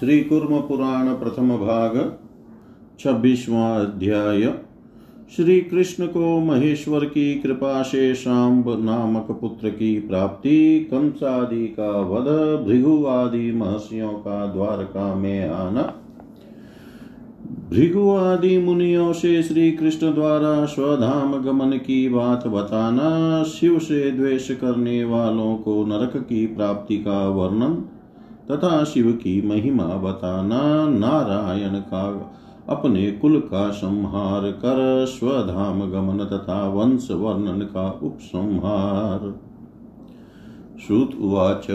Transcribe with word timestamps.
श्री 0.00 0.20
कुर्म 0.20 0.60
पुराण 0.60 1.06
प्रथम 1.06 1.48
भाग 1.48 2.18
छब्बीसवां 2.98 3.80
अध्याय 3.80 4.54
श्री 5.36 5.60
कृष्ण 5.60 6.06
को 6.06 6.40
महेश्वर 6.40 7.04
की 7.04 7.34
कृपा 7.34 7.82
से 7.82 8.14
शाम्ब 8.14 8.84
नामक 8.84 9.26
पुत्र 9.40 9.70
की 9.70 10.00
प्राप्ति, 10.00 10.88
कंसादि 10.90 11.66
का 11.66 12.00
वध, 12.00 12.28
भृगु 12.68 13.06
आदि 13.06 13.52
महर्षियों 13.52 14.12
का 14.12 14.46
द्वारका 14.46 15.14
में 15.14 15.48
आना। 15.48 15.82
भृगु 17.70 18.10
आदि 18.10 18.58
मुनियों 18.58 19.12
से 19.12 19.42
श्री 19.42 19.72
कृष्ण 19.72 20.14
द्वारा 20.14 20.64
स्वधाम 20.64 21.36
गमन 21.42 21.70
की 21.70 22.08
बात 22.08 22.46
बताना, 22.46 23.42
शिव 23.42 23.78
से 23.78 24.10
द्वेष 24.10 24.50
करने 24.50 25.04
वालों 25.04 25.56
को 25.56 25.84
नरक 25.84 26.16
की 26.16 26.46
प्राप्ति 26.46 26.98
का 26.98 27.28
वर्णन 27.28 27.84
तथा 28.50 28.84
शिव 28.84 29.12
की 29.12 29.48
महिमा 29.48 29.84
बताना 29.84 30.88
नारायण 30.88 31.68
का। 31.68 32.32
अपने 32.68 33.10
कुल 33.10 33.40
का 33.40 33.70
संहार 33.70 34.42
कर 34.42 35.06
स्वधाम 35.08 35.90
गमन 35.90 36.24
तथा 36.24 36.68
वंश 36.68 37.08
वर्णन 37.10 37.60
का 37.60 38.00
उपसंहार। 38.02 39.40
श्रुत 40.86 41.10
उवाच। 41.20 41.66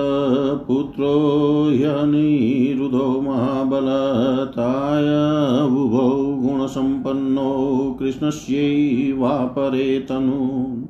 पुत्रो 0.66 1.70
ह्यनिरुधो 1.72 3.20
महाबलताय 3.20 5.66
उभौ 5.66 6.18
गुणसम्पन्नो 6.18 7.96
कृष्णस्यैवापरे 7.98 10.00
तनु। 10.00 10.84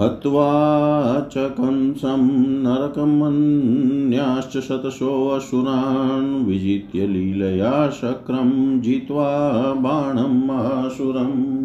हत्वा 0.00 1.20
च 1.20 1.32
कंसं 1.36 2.62
नरकमन्याश्च 2.62 4.60
शतशोऽसुरान् 4.60 6.46
विजित्य 6.46 7.06
लीलया 7.06 7.90
शक्रं 7.90 8.80
जित्वा 8.80 9.74
बाणं 9.74 10.46
मासुरम् 10.46 11.59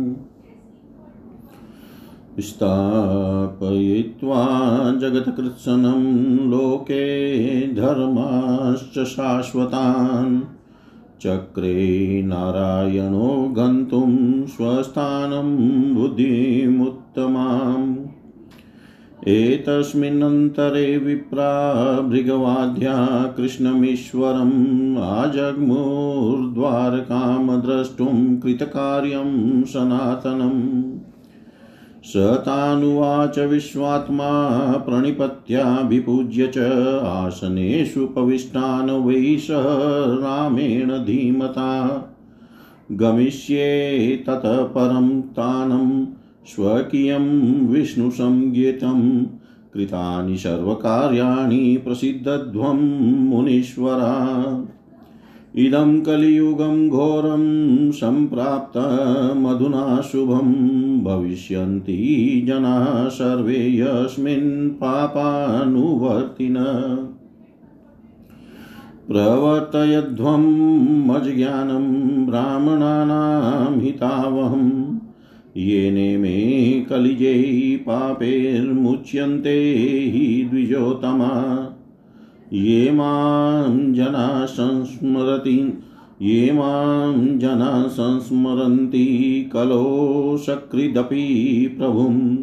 स्थापयित्वा 2.39 4.47
जगत्कृत्सनं 4.95 6.51
लोके 6.51 7.73
धर्माश्च 7.73 9.03
शाश्वतान्। 9.03 10.41
चक्रे 11.21 12.23
नारायणो 12.25 13.53
गन्तुं 13.57 14.47
स्वस्थानं 14.47 15.95
बुद्धिमुत्तमाम्। 15.95 17.95
एतस्मिन्नन्तरे 19.27 20.97
विप्रा 20.97 22.01
भृगवाद्या 22.01 23.33
कृष्णमीश्वरम् 23.37 24.97
आजग्मुर्द्वारकां 24.97 27.61
द्रष्टुं 27.61 28.37
कृतकार्यं 28.37 29.63
सनातनम्। 29.63 30.94
स 32.05 32.17
तानुवाच 32.17 33.39
विश्वात्मा 33.39 34.77
प्रणिपत्याभिपूज्य 34.77 36.47
च 36.47 36.57
आसनेषुपविष्टान् 37.03 38.89
वै 38.89 39.37
सह 39.37 40.23
रामेण 40.23 40.89
धीमता। 40.89 42.01
गमिष्ये 42.91 44.23
ततः 44.27 44.63
परं 44.63 45.21
तानं 45.21 46.05
स्वकीयं 46.45 47.67
विष्णुसंज्ञितं। 47.67 49.25
कृतानि 49.73 50.37
सर्वकार्याणि 50.37 51.81
प्रसिद्धध्वं 51.85 53.29
मुनीश्वरा। 53.29 54.35
इदं 55.57 56.01
कलियुगं 56.01 56.89
घोरं 56.89 57.91
सम्प्राप्तमधुना 57.91 60.01
शुभं 60.01 60.53
भविष्यन्ति 61.03 62.43
जनाः 62.47 63.09
सर्वे 63.09 63.79
यस्मिन् 63.79 64.69
पापानुवर्तिन। 64.69 66.55
प्रवर्तयध्वं 69.07 70.43
मज्ज्ञानं 71.07 72.25
ब्राह्मणानां 72.25 73.79
हितावहम् 73.79 74.97
येने 75.57 76.17
मे 76.17 76.85
कलिजे 76.89 77.77
पापैर्मुच्यन्ते 77.81 80.07
हि 80.07 80.47
द्विजोतमा 80.51 81.71
ये 82.55 82.91
माँ 82.91 83.69
जना 83.93 84.45
संस्मरति, 84.45 85.83
ये 86.21 86.51
माँ 86.51 87.13
जना 87.17 87.87
संस्मरन्ति 87.87 89.49
कलो 89.53 90.37
सकृदपि 90.37 91.75
प्रभुं 91.79 92.35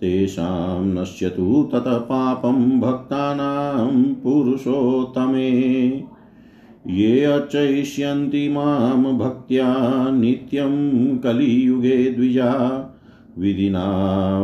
तेषां 0.00 0.86
नश्यतु 0.86 1.68
ततः 1.72 1.98
पापं 1.98 2.80
भक्तानां 2.80 4.14
पुरुषोत्तमे। 4.14 5.50
ये 6.86 7.24
अर्चयिष्यन्ति 7.24 8.48
माँ 8.48 9.18
भक्त्या 9.18 9.74
नित्यं 10.10 11.16
कलियुगे 11.18 12.10
द्विजा। 12.10 12.85
विधिना 13.38 13.84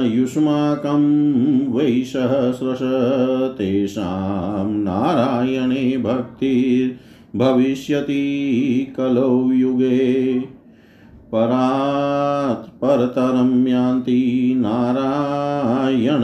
युष्माकं 0.06 1.02
वैसहस्रश 1.72 2.78
तेषां 3.58 4.72
नारायणे 4.72 5.96
भक्तिर्भविष्यति 5.96 6.84
कलौ 8.96 9.50
युगे। 9.52 10.40
परात् 11.32 12.68
परतरं 12.68 13.66
यान्ति 13.66 14.54
नारायणपरायणा। 14.56 16.20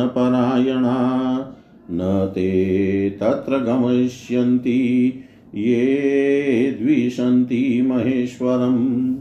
न 1.93 2.31
ते 2.35 3.11
तत्र 3.11 3.59
गमिष्यन्ति, 3.59 5.13
ये 5.55 6.79
द्विषन्ति 6.83 7.83
महेश्वरम्। 7.83 9.17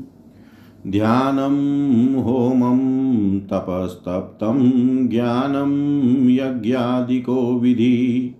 ध्यानं 0.87 2.15
होमं 2.15 3.39
तपस्तप्तं 3.39 4.71
ज्ञानं 5.07 5.69
यज्ञादिको 6.29 7.59
विधि। 7.59 8.35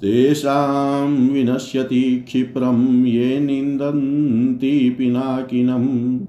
तेषां 0.00 1.28
विनश्यति 1.28 2.24
क्षिप्रं, 2.26 3.04
ये 3.04 3.40
निन्दन्ति 3.40 4.94
पिनाकिनम्। 4.98 6.20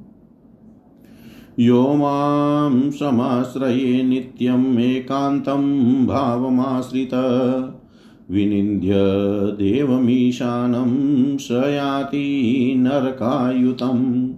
यो 1.60 1.94
माँ 1.94 2.90
समाश्रये 2.90 4.04
नित्यम् 4.04 4.80
एकान्तं 4.80 6.08
भावमाश्रित। 6.08 7.10
विनिन्द्य 8.32 9.64
देवमीशानं 9.64 11.38
स 11.38 11.48
याति 11.52 12.74
नरकायुतम्। 12.78 14.30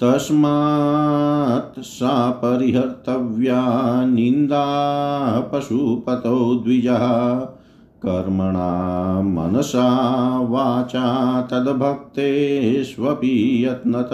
तस्मात् 0.00 1.80
सा 1.80 2.30
परिहर्तव्या 2.30 4.06
निन्दा 4.06 5.40
पशुपतौ 5.40 6.54
द्विजः। 6.54 7.46
कर्मणा 8.06 9.22
मनसा 9.22 10.40
वाचा 10.40 11.42
तद्भक्तेष्वपि 11.42 13.66
यत्नत। 13.66 14.10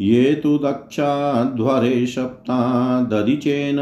ये 0.00 0.40
तु 0.42 0.58
दक्षाध्वरे 0.58 2.06
सप्ता 2.06 3.02
दधिचेन 3.02 3.76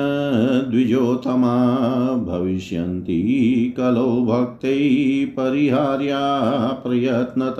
द्विजोतमा 0.70 2.15
भविष्यन्ति 2.15 3.75
कलौ 3.76 4.03
भक्तैः 4.03 5.26
परिहार्या 5.26 6.20
प्रयत्नत। 6.87 7.56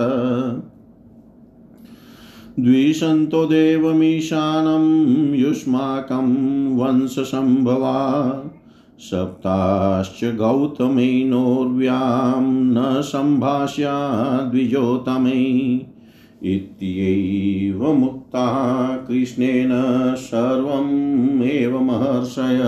द्विषन्तो 2.59 3.45
देवमीशानं 3.45 5.35
युष्माकं 5.35 6.77
वंशसम्भवा 6.77 8.43
सप्ताश्च 8.99 10.35
गौतमेनोर्व्यां 10.35 12.43
न 12.43 13.01
सम्भाष्या 13.01 14.41
द्विजोतमै 14.41 15.79
इत्यैव 16.43 18.18
मुक्ता 18.29 18.97
कृष्णेन 18.97 19.69
सर्वम् 20.17 21.81
महर्षय। 21.85 22.61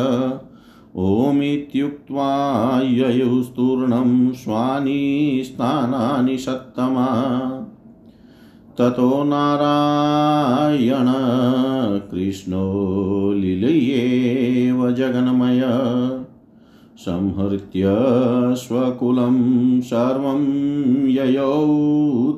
ॐमित्युक्त्वा 0.98 2.82
ययुस्तूर्णं 2.84 4.34
स्वानि 4.34 5.42
स्थानानि 5.46 6.38
सत्तमा। 6.38 7.08
ततो 8.78 9.24
नारायण 9.24 11.06
कृष्णो 12.12 12.74
लिलयेव 13.34 14.92
जगन्मय। 14.92 15.62
संहृत्य 16.98 17.84
स्वकुलं 18.56 19.82
सर्वं 19.82 20.44
ययौ 21.08 21.68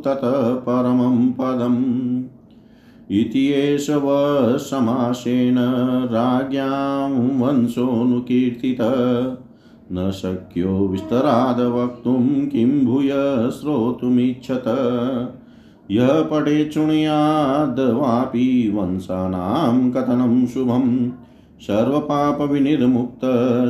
ततः 0.06 0.54
परमं 0.54 1.32
पदम्। 1.32 2.03
इति 3.12 3.48
एष 3.48 3.88
समासेन 4.62 5.56
राज्ञां 6.12 7.12
वंशोऽनुकीर्तितः 7.12 9.38
न 9.92 10.12
शक्यो 10.12 10.88
विस्तराद 10.88 11.60
वक्तुं 11.60 12.46
किं 12.46 12.86
भूय 12.86 13.12
श्रोतुमिच्छत। 13.52 14.64
यः 15.92 16.08
पठे 16.08 16.72
शृणुयाद्वापि 16.72 18.72
वंशानां 18.76 19.92
कथनं 19.92 20.46
शुभम्। 20.46 21.12
सर्वपापविनिर्मुक्त 21.62 23.20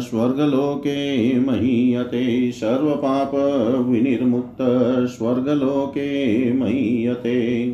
स्वर्गलोके 0.09 1.39
महीयते। 1.39 2.51
सर्वपापविनिर्मुक्त 2.51 5.09
स्वर्गलोके 5.09 6.53
महीयते। 6.53 7.67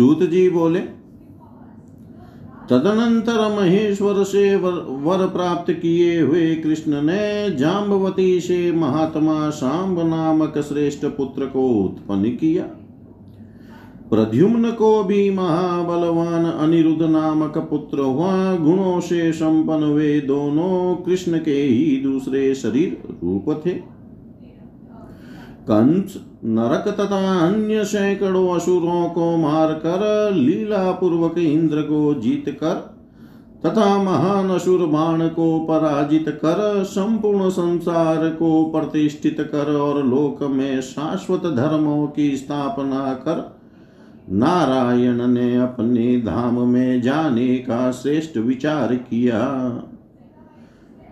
सूत 0.00 0.22
जी 0.22 0.48
बोले 0.50 0.80
तदनंतर 2.70 3.40
महेश्वर 3.56 4.22
से 4.24 4.56
वर, 4.56 4.72
वर 5.02 5.26
प्राप्त 5.26 5.72
किए 5.72 6.20
हुए 6.20 6.54
कृष्ण 6.54 7.02
ने 7.02 7.56
जाम्बवती 7.56 8.40
से 8.40 8.72
महात्मा 8.72 9.50
सांब 9.50 10.00
नामक 10.00 10.58
श्रेष्ठ 10.58 11.04
पुत्र 11.06 11.46
को 11.46 11.66
उत्पन्न 11.68 12.30
किया। 12.30 12.62
प्रद्युम्न 14.10 14.70
को 14.70 15.04
भी 15.04 15.30
महाबलवान 15.30 16.44
अनिरुद्ध 16.44 17.02
नामक 17.02 17.58
पुत्र 17.58 17.98
हुआ। 17.98 18.56
गुणों 18.56 19.00
से 19.00 19.32
संपन्न 19.32 19.84
वे 19.84 20.20
दोनों 20.20 20.96
कृष्ण 20.96 21.38
के 21.38 21.62
ही 21.62 21.96
दूसरे 21.96 22.54
शरीर 22.54 23.02
रूप 23.24 23.62
थे। 23.66 23.74
कंस 25.68 26.20
नरक 26.44 26.88
तथा 26.90 27.16
अन्य 27.40 27.84
सैकड़ों 27.84 28.48
असुरों 28.56 29.08
को 29.08 29.36
मारकर 29.36 30.30
लीला 30.34 30.90
पूर्वक 30.90 31.38
इंद्र 31.38 31.82
को 31.82 32.14
जीत 32.14 32.44
कर, 32.60 32.74
तथा 33.66 34.02
महान 34.02 34.50
असुर 34.50 34.86
बाण 34.86 35.28
को 35.28 35.58
पराजित 35.60 36.28
कर, 36.28 36.82
संपूर्ण 36.84 37.48
संसार 37.50 38.28
को 38.28 38.64
प्रतिष्ठित 38.64 39.36
कर 39.40 39.74
और 39.76 40.02
लोक 40.06 40.42
में 40.42 40.80
शाश्वत 40.80 41.46
धर्मों 41.46 42.06
की 42.06 42.36
स्थापना 42.36 43.12
कर, 43.14 43.58
नारायण 44.30 45.26
ने 45.26 45.56
अपने 45.56 46.16
धाम 46.20 46.60
में 46.68 47.02
जाने 47.02 47.56
का 47.58 47.90
श्रेष्ठ 47.92 48.36
विचार 48.38 48.94
किया। 48.94 49.40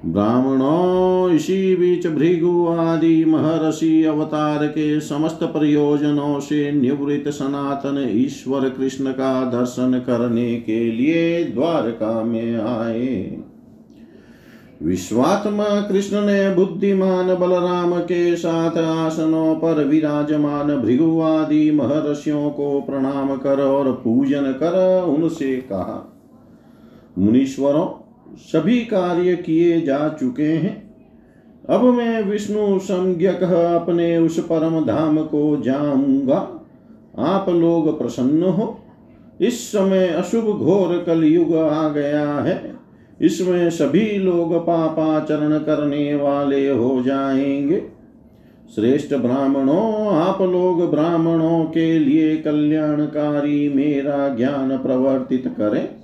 ब्राह्मणों 0.08 1.30
इसी 1.30 1.76
बीच 1.76 2.06
भृगु 2.06 2.66
आदि 2.68 3.24
महर्षि 3.24 4.04
अवतार 4.04 4.66
के 4.66 5.00
समस्त 5.00 5.42
प्रयोजनों 5.42 6.38
से 6.40 6.70
निवृत्त 6.72 7.28
सनातन 7.28 8.08
ईश्वर 8.12 8.68
कृष्ण 8.68 9.12
का 9.12 9.44
दर्शन 9.44 9.98
करने 10.06 10.54
के 10.56 10.92
लिए 10.92 11.44
द्वारका 11.44 12.22
में 12.24 12.56
आए। 12.56 13.38
विश्वात्मा 14.82 15.68
कृष्ण 15.80 16.20
ने 16.20 16.54
बुद्धिमान 16.54 17.34
बलराम 17.34 17.98
के 18.00 18.36
साथ 18.36 18.76
आसनों 18.78 19.54
पर 19.56 19.84
विराजमान 19.84 20.76
भृगु 20.76 21.20
आदि 21.20 21.70
महर्षियों 21.70 22.50
को 22.50 22.80
प्रणाम 22.80 23.36
कर 23.36 23.60
और 23.60 23.92
पूजन 24.04 24.52
कर 24.52 25.04
उनसे 25.08 25.56
कहा, 25.56 26.04
मुनीश्वरों 27.18 27.86
सभी 28.38 28.80
कार्य 28.80 29.36
किए 29.36 29.80
जा 29.80 30.16
चुके 30.20 30.42
हैं। 30.42 30.94
अब 31.70 31.84
मैं 31.84 32.22
विष्णु 32.22 32.78
संज्ञक 32.78 33.42
अपने 33.42 34.18
उस 34.18 34.38
परम 34.38 34.86
धाम 34.86 35.18
को 35.18 35.62
जाऊँगा। 35.62 36.66
आप 37.18 37.48
लोग 37.48 37.98
प्रसन्न 37.98 38.42
हो। 38.42 38.78
इस 39.40 39.72
समय 39.72 40.08
अशुभ 40.08 40.44
घोर 40.44 41.02
कलयुग 41.06 41.56
आ 41.56 41.88
गया 41.88 42.34
है। 42.34 42.74
इसमें 43.20 43.70
सभी 43.70 44.18
लोग 44.18 44.66
पापाचरण 44.66 45.58
करने 45.58 46.14
वाले 46.14 46.68
हो 46.68 47.02
जाएँगे। 47.02 47.82
श्रेष्ठ 48.74 49.14
ब्राह्मणों, 49.14 50.06
आप 50.06 50.42
लोग 50.42 50.90
ब्राह्मणों 50.90 51.64
के 51.64 51.98
लिए 51.98 52.36
कल्याणकारी 52.36 53.68
मेरा 53.68 54.28
ज्ञान 54.28 54.78
प्रवर्तित 54.78 55.54
करें। 55.58 55.97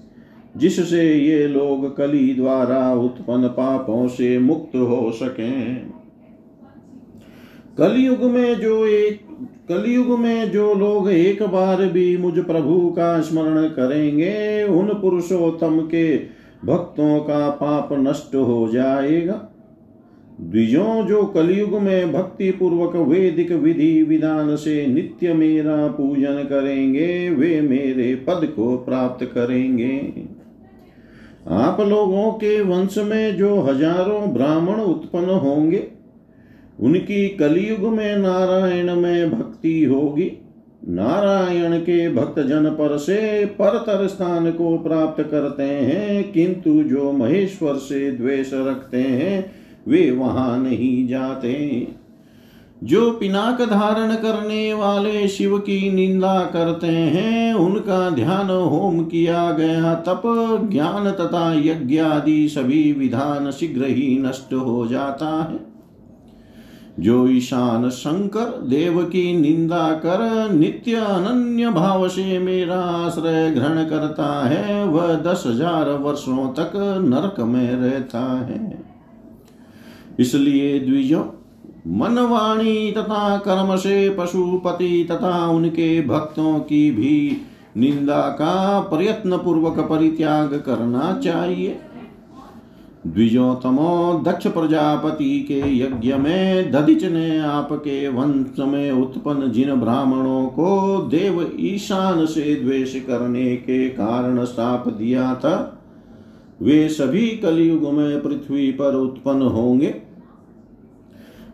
जिससे 0.57 1.15
ये 1.15 1.47
लोग 1.49 1.97
कली 1.97 2.35
द्वारा 2.35 2.95
उत्पन्न 2.95 3.49
पापों 3.49 4.09
से 4.09 4.39
मुक्त 4.39 4.77
हो 4.77 5.11
सकें। 5.15 5.91
कलयुग 7.79 8.23
में 8.23 8.55
जो 8.55 8.87
एक 8.87 9.21
कलयुग 9.69 10.19
में 10.19 10.51
जो 10.51 10.75
लोग 10.75 11.11
एक 11.11 11.43
बार 11.43 11.87
भी 11.87 12.17
मुझ 12.17 12.39
प्रभु 12.39 12.91
का 12.91 13.21
स्मरण 13.21 13.69
करेंगे, 13.69 14.65
उन 14.65 14.87
पुरुषोत्तम 14.87 15.81
के 15.81 16.17
भक्तों 16.65 17.21
का 17.21 17.51
पाप 17.51 17.89
नष्ट 17.93 18.35
हो 18.35 18.69
जाएगा। 18.73 19.49
द्विजों 20.41 21.07
जो 21.07 21.25
कलयुग 21.25 21.75
में 21.81 22.13
भक्ति 22.13 22.51
पूर्वक 22.51 22.97
वेदिक 22.97 23.53
विधि 23.53 24.03
विधान 24.03 24.57
से 24.57 24.87
नित्य 24.87 25.35
मेरा 25.35 25.89
पूजन 25.89 26.43
करेंगे, 26.43 27.31
वे 27.31 27.61
मेरे 27.61 28.15
पद 28.15 28.53
को 28.57 28.77
प्राप्त 28.77 29.25
करेंगे। 29.25 30.34
आप 31.47 31.81
लोगों 31.81 32.31
के 32.33 32.61
वंश 32.63 32.99
में 32.99 33.37
जो 33.37 33.61
हज़ारों 33.61 34.33
ब्राह्मण 34.35 34.75
उत्पन्न 34.75 35.31
होंगे, 35.31 35.87
उनकी 36.81 37.29
कलयुग 37.29 37.87
में 37.93 38.17
नारायण 38.17 38.95
में 38.95 39.31
भक्ति 39.31 39.83
होगी। 39.85 40.31
नारायण 40.89 41.79
के 41.79 42.09
भक्त 42.15 42.41
जन 42.41 42.69
पर 42.71 42.97
से 42.99 43.45
परतर 43.47 44.07
स्थान 44.07 44.51
को 44.53 44.77
प्राप्त 44.79 45.23
करते 45.23 45.63
हैं, 45.63 46.33
किंतु 46.33 46.83
जो 46.83 47.13
महेश्वर 47.13 47.75
से 47.75 48.11
द्वेष 48.11 48.51
रखते 48.55 48.97
हैं, 48.97 49.53
वे 49.89 50.11
वहाँ 50.11 50.59
नहीं 50.59 51.07
जाते। 51.09 51.55
जो 52.85 53.11
पिनाक 53.11 53.63
धारण 53.63 54.15
करने 54.15 54.75
वाले 54.75 55.29
शिव 55.29 55.59
की 55.59 55.93
निंदा 55.93 56.45
करते 56.45 56.87
हैं, 56.87 57.55
उनका 57.55 58.11
ध्यान 58.11 58.51
होम 58.51 59.05
किया 59.05 59.51
गया। 59.53 59.95
तप, 59.95 60.23
ज्ञान 60.73 61.11
तथा 61.11 61.53
यज्ञ 61.55 61.99
आदि 61.99 62.49
सभी 62.49 62.93
विधान 62.93 63.51
शीघ्र 63.51 63.85
ही 63.85 64.19
नष्ट 64.19 64.53
हो 64.55 64.87
जाता 64.87 65.29
है। 65.43 65.59
जो 67.01 67.27
ईशान 67.29 67.89
शंकर 67.91 68.61
देव 68.63 69.03
की 69.03 69.41
निंदा 69.41 69.93
कर 69.93 70.51
नित्य 70.53 70.95
अनन्य 70.95 71.71
भाव 71.71 72.09
से 72.09 72.39
मेरा 72.39 72.77
आश्रय 72.77 73.51
ग्रहण 73.51 73.85
करता 73.85 74.47
है, 74.47 74.85
वह 74.85 75.15
दस 75.15 75.45
हज़ार 75.47 75.91
वर्षों 75.91 76.47
तक 76.49 76.73
नरक 77.05 77.41
में 77.41 77.73
रहता 77.73 78.21
है। 78.43 78.85
इसलिए 80.19 80.79
द्विजों 80.81 81.23
मन 81.85 82.19
वाणी 82.19 82.91
तथा 82.93 83.37
कर्म 83.39 83.77
से 83.77 84.09
पशुपति 84.11 85.07
तथा 85.11 85.47
उनके 85.47 86.01
भक्तों 86.03 86.59
की 86.61 86.91
भी 86.91 87.37
निंदा 87.77 88.21
का 88.21 88.81
प्रयत्न 88.81 89.37
पूर्वक 89.37 89.79
परित्याग 89.79 90.55
करना 90.67 91.21
चाहिए। 91.25 91.77
द्विजोतमो 93.07 94.23
दक्ष 94.27 94.47
प्रजापति 94.47 95.41
के 95.41 95.61
यज्ञ 95.79 96.15
में 96.15 96.71
दधिच 96.73 97.05
ने 97.05 97.39
आपके 97.39 98.09
वंश 98.09 98.59
में 98.59 98.91
उत्पन्न 98.93 99.51
जिन 99.53 99.75
ब्राह्मणों 99.75 100.47
को 100.47 100.99
देव 101.11 101.53
ईशान 101.61 102.25
से 102.27 102.55
द्वेष 102.55 102.95
करने 103.05 103.57
के 103.57 103.89
कारण 103.89 104.45
साप 104.45 104.89
दिया 104.89 105.35
था, 105.35 105.83
वे 106.63 106.89
सभी 106.89 107.27
कलयुग 107.29 107.93
में 107.93 108.23
पृथ्वी 108.23 108.71
पर 108.73 108.95
उत्पन्न 108.95 109.43
होंगे। 109.43 109.95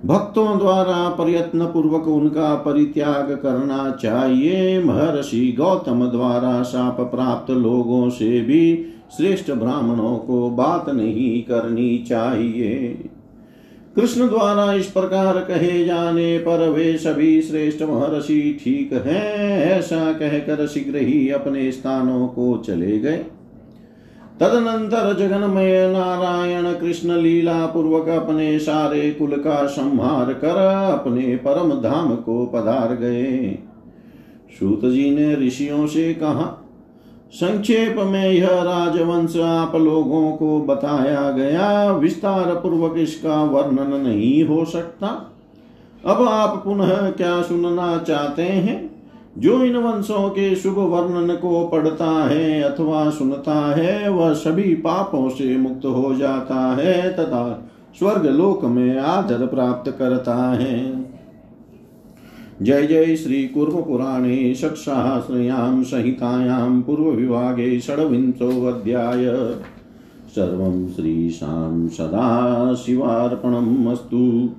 भक्तों 0.04 0.58
द्वारा 0.58 1.08
प्रयत्न 1.08 1.64
पूर्वक 1.64 2.06
उनका 2.08 2.54
परित्याग 2.54 3.30
करना 3.42 3.90
चाहिए। 4.02 4.82
महर्षि 4.84 5.54
गौतम 5.58 6.04
द्वारा 6.06 6.62
शाप 6.62 7.00
प्राप्त 7.00 7.50
लोगों 7.50 8.08
से 8.10 8.40
भी 8.40 8.62
श्रेष्ठ 9.16 9.50
ब्राह्मणों 9.50 10.16
को 10.16 10.48
बात 10.50 10.88
नहीं 10.88 11.42
करनी 11.42 11.96
चाहिए। 11.98 12.92
कृष्ण 13.96 14.28
द्वारा 14.28 14.72
इस 14.72 14.86
प्रकार 14.86 15.38
कहे 15.40 15.84
जाने 15.84 16.38
पर 16.38 16.68
वे 16.68 16.96
सभी 16.98 17.40
श्रेष्ठ 17.42 17.82
महर्षि 17.82 18.58
ठीक 18.64 18.92
हैं, 19.06 19.60
ऐसा 19.70 20.12
कहकर 20.12 20.66
शीघ्र 20.66 20.96
ही 20.96 21.28
अपने 21.30 21.70
स्थानों 21.72 22.26
को 22.28 22.56
चले 22.56 22.98
गए। 22.98 23.24
तदनंतर 24.40 25.12
जगन्मय 25.16 25.88
नारायण 25.92 26.72
कृष्ण 26.72 27.16
लीला 27.16 27.66
पूर्वक 27.66 28.08
अपने 28.08 28.58
सारे 28.58 29.10
कुल 29.10 29.30
का 29.30 29.66
संहार 29.66 30.32
कर 30.32 30.56
अपने 30.92 31.36
परम 31.36 31.72
धाम 31.82 32.14
को 32.16 32.46
पधार 32.46 32.94
गए। 32.94 33.58
सूत 34.60 34.84
जी 34.84 35.10
ने 35.10 35.34
ऋषियों 35.36 35.86
से 35.86 36.14
कहा, 36.14 36.56
संक्षेप 37.32 37.96
में 37.98 38.30
यह 38.30 38.48
राजवंश 38.48 39.36
आप 39.36 39.76
लोगों 39.76 40.30
को 40.32 40.60
बताया 40.60 41.30
गया 41.30 41.90
विस्तार 41.92 42.54
पूर्वक 42.54 42.98
इसका 42.98 43.42
वर्णन 43.44 44.00
नहीं 44.00 44.42
हो 44.44 44.64
सकता। 44.64 45.06
अब 46.04 46.22
आप 46.28 46.62
पुनः 46.64 47.10
क्या 47.10 47.40
सुनना 47.42 47.96
चाहते 47.98 48.42
हैं? 48.42 48.89
जो 49.38 49.64
इन 49.64 49.76
वंशों 49.76 50.28
के 50.28 50.54
शुभ 50.54 50.78
वर्णन 50.78 51.34
को 51.36 51.68
पढ़ता 51.68 52.28
है 52.28 52.62
अथवा 52.62 53.10
सुनता 53.10 53.74
है, 53.74 54.10
वह 54.10 54.32
सभी 54.32 54.74
पापों 54.74 55.28
से 55.28 55.56
मुक्त 55.56 55.86
हो 55.86 56.14
जाता 56.14 56.54
है 56.54 57.12
तथा 57.12 57.70
स्वर्ग 57.98 58.26
लोक 58.26 58.64
में 58.64 58.98
आदर 58.98 59.46
प्राप्त 59.46 59.90
करता 59.90 60.34
है। 60.34 61.04
जय 62.62 62.86
जय 62.86 63.16
श्री 63.16 63.48
कुर्म 63.48 63.82
पुराणे 63.82 64.54
षट्सहस्रयां 64.54 65.84
संहितायां 65.84 66.82
पूर्वविभागे 66.82 67.80
षड्विंशोऽध्याय। 67.80 69.24
सर्वं 70.30 70.88
श्रीशां 70.88 71.88
सदाशिवार्पणम् 71.88 73.86
अस्तु। 73.86 74.50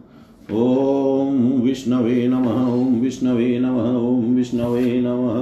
ॐ 0.50 1.62
विष्णवे 1.62 2.28
नमः 2.28 2.62
ॐ 2.68 3.00
विष्णवे 3.02 3.60
नमः 3.60 3.98
ॐ 3.98 4.36
विष्णवे 4.36 5.02
नमः। 5.02 5.36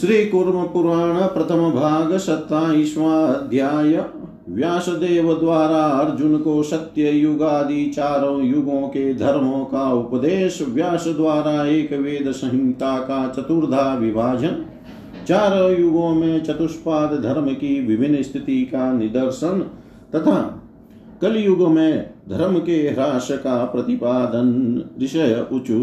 श्री 0.00 0.24
पुराण 0.24 1.16
प्रथम 1.26 1.70
भाग 1.70 2.16
सत्ताईसवा 2.16 3.14
अध्याय 3.24 4.04
व्यासदेव 4.48 5.32
द्वारा 5.34 5.82
अर्जुन 5.84 6.36
को 6.38 6.62
सत्य 6.62 7.10
युग 7.10 7.42
आदि 7.42 7.84
चारों 7.86 8.42
युगों 8.42 8.82
के 8.88 9.14
धर्मों 9.14 9.64
का 9.64 9.92
उपदेश, 9.92 10.62
व्यास 10.62 11.08
द्वारा 11.08 11.64
एक 11.66 11.92
वेद 11.92 12.30
संहिता 12.30 12.98
का 12.98 13.28
चतुर्धा 13.28 13.94
विभाजन, 13.94 14.64
चारों 15.28 15.70
युगों 15.80 16.14
में 16.14 16.44
चतुष्पाद 16.44 17.20
धर्म 17.22 17.52
की 17.54 17.80
विभिन्न 17.86 18.22
स्थिति 18.22 18.62
का 18.64 18.92
निदर्शन 18.92 19.60
तथा 20.14 20.57
कलयुग 21.22 21.68
में 21.68 22.10
धर्म 22.28 22.58
के 22.58 22.76
ह्रास 22.88 23.28
का 23.30 23.64
प्रतिपादन 23.64 24.82
ऋषय 25.02 25.46
ऊचु 25.52 25.78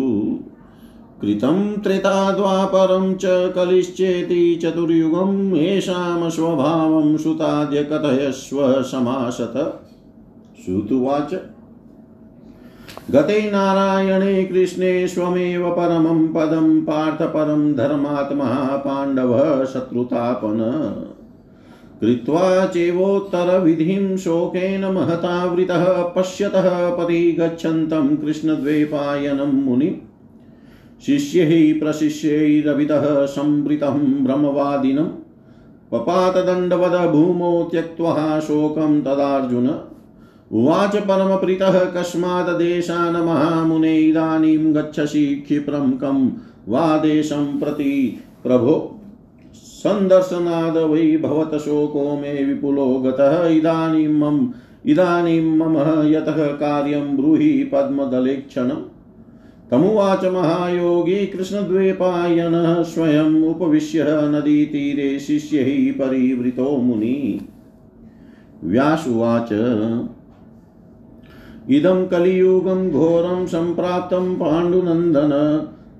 कृतं 1.22 1.82
त्रेता 1.82 2.32
द्वापरं 2.32 3.15
च 3.15 3.22
कलिश्चेति 3.25 4.60
चतुर्युगम्, 4.63 5.56
येषां 5.56 6.30
स्वभावं 6.30 7.18
सुताद्य 7.18 7.84
कथयस्व 7.84 8.82
समासत। 8.82 9.82
श्रुतुवाच 10.65 11.34
गते 13.12 13.51
नारायणे 13.51 14.44
कृष्णे 14.44 15.08
स्वमेव 15.08 15.72
परमं 15.72 16.27
पदं 16.27 16.82
पार्थपरं 16.82 17.74
धर्मात्मा 17.74 18.77
पाण्डवः 18.77 19.65
शत्रुतापन। 19.65 20.60
कृत्वा 22.02 22.66
चैवोत्तरविधिं 22.66 24.18
शोकेन 24.18 24.86
महतावृतः 24.86 25.84
पश्यतः 25.86 26.96
पति 26.96 27.38
गच्छन्तं 27.40 28.18
कृष्णद्वैपायनं 28.18 29.64
मुनिम् 29.64 29.94
शिष्यैः 31.06 31.80
प्रशिष्यैरभितः 31.80 33.25
संवृतं 33.25 34.25
ब्रह्मवादिनं। 34.25 35.06
पपातदण्डवद 35.92 37.10
भूमौ 37.10 37.64
त्यक्त्वा 37.64 38.40
शोकं 38.40 39.02
तदार्जुन। 39.02 39.80
उवाच 40.52 40.96
परमप्रीतः 40.96 41.80
कस्माद्देशान् 41.80 43.25
महामुने 43.25 44.00
इदानीं 44.00 44.75
गच्छसि 44.75 45.25
क्षिप्रं 45.36 45.92
कं 45.92 46.32
वा 46.68 46.98
देशं 46.98 47.60
प्रति 47.60 48.20
प्रभो। 48.44 48.95
सन्दर्शनाद 49.86 50.77
वै 50.77 51.18
भवत 51.18 51.58
शोको 51.58 52.04
मे 52.15 52.44
विपुलो 52.44 52.86
गतः 52.86 53.48
इदानीं 53.48 54.08
मम 54.08 54.54
इदानीं 54.86 55.42
मम 55.58 55.77
यतः 56.08 56.46
कार्यं 56.48 57.18
ब्रूहि 57.18 57.70
पद्मदलेक्षणम्। 57.74 58.84
तमुवाच 59.72 60.25
महायोगी 60.25 61.25
कृष्णद्वैपायनः 61.25 62.84
स्वयम् 62.84 63.44
उपविश्य 63.44 64.06
नदीतीरे 64.08 65.20
शिष्यैः 65.20 65.94
परिवृतो 65.94 66.77
मुनि। 66.77 67.48
व्यासुवाच 68.63 69.51
इदं 71.70 72.08
कलियुगं 72.08 72.89
घोरं 72.92 73.46
सम्प्राप्तं 73.46 74.36
पाण्डुनन्दन 74.36 75.32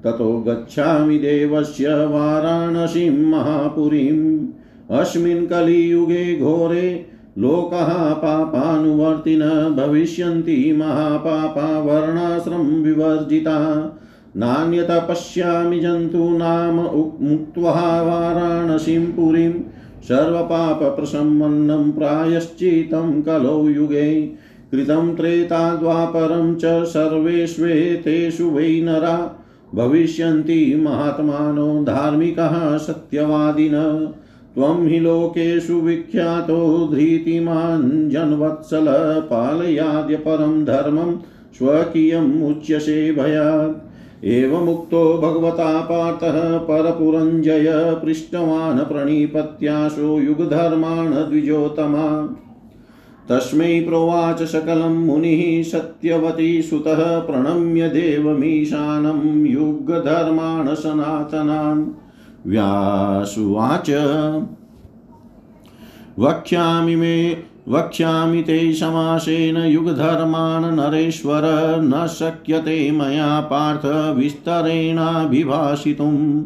ततो 0.06 0.46
गच्छामि 0.48 1.18
देवस्य 1.18 1.88
वाराणसीं 1.88 3.26
महापुरीम् 3.26 4.48
अस्मिन् 4.92 5.48
कलियुगे 5.48 6.40
घोरे 6.40 7.06
लोकः 7.38 8.14
पापानुवर्तिन 8.14 9.40
भविष्यन्ति 9.80 10.76
महापापा 10.78 11.80
वर्णाश्रम 11.80 12.62
विवर्जिता। 12.62 13.60
नान्यत 14.38 14.88
पश्यामि 14.90 15.80
जन्तूनाम 15.80 16.76
मुक्त्वा 17.22 18.02
वाराणसीं 18.02 19.06
पुरीं। 19.06 19.54
सर्वपापप्रशमन्नं 20.04 21.92
प्रायश्चितं 21.92 23.22
कलौ 23.22 23.68
युगे। 23.70 24.22
कृतं 24.72 25.16
त्रेता 25.16 25.76
द्वापरं 25.76 26.56
च 26.56 26.86
सर्वेष्वेतेषु 26.86 28.50
वै 28.50 28.82
नरा। 28.84 29.42
भविष्यन्ति 29.75 30.75
महात्मानो 30.84 31.84
धार्मिकः 31.84 32.77
सत्यवादिनः। 32.77 34.05
त्वं 34.55 34.88
हि 34.88 35.00
लोकेषु 35.00 35.74
विख्यातो 35.74 36.89
धृतिमान् 36.94 38.10
जन्वत्सल 38.10 38.86
पालयाद्य 39.25 40.15
परं 40.15 40.65
धर्मं 40.65 41.17
स्वकीयम् 41.53 42.44
उच्यसे 42.44 43.12
भयात्। 43.12 43.82
एवमुक्तो 44.25 45.17
भगवता 45.17 45.82
पार्थः 45.82 46.58
परपुरञ्जय 46.58 47.65
पृष्टवान् 48.05 48.79
प्रणिपत्याशो 48.79 50.20
युगधर्मान् 50.20 51.29
द्विजोतमा 51.29 52.36
तस्मै 53.29 53.82
प्रोवाच 53.82 54.44
सकलं 54.44 55.05
मुनिः 55.05 55.63
सत्यवती 55.63 56.62
सुतः 56.62 57.20
प्रणम्य 57.20 57.89
देवमीशानं 57.89 59.46
युगधर्मान् 59.46 60.75
सनातनान् 60.75 61.86
व्यासुवाच। 62.48 63.91
वक्ष्यामि 66.20 66.96
मे, 66.96 67.38
वक्ष्यामि 67.70 68.41
ते 68.41 68.74
समासेन 68.74 69.58
युगधर्मान् 69.58 70.75
नरेश्वर 70.75 71.82
न 71.82 72.08
शक्यते 72.08 72.91
मया 72.91 73.41
पार्थ 73.41 74.17
विस्तरेणाभिभाषितुम्। 74.17 76.44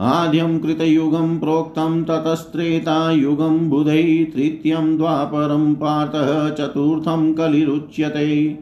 आद्यं 0.00 0.58
कृतयुगं 0.58 1.38
प्रोक्तं 1.38 2.02
ततस्त्रेतायुगं 2.02 3.70
बुधै 3.70 4.30
तृतीयं 4.34 4.96
द्वापरं 4.96 5.74
पार्थः 5.74 6.50
चतुर्थं 6.50 7.34
कलिरुच्यते। 7.34 8.58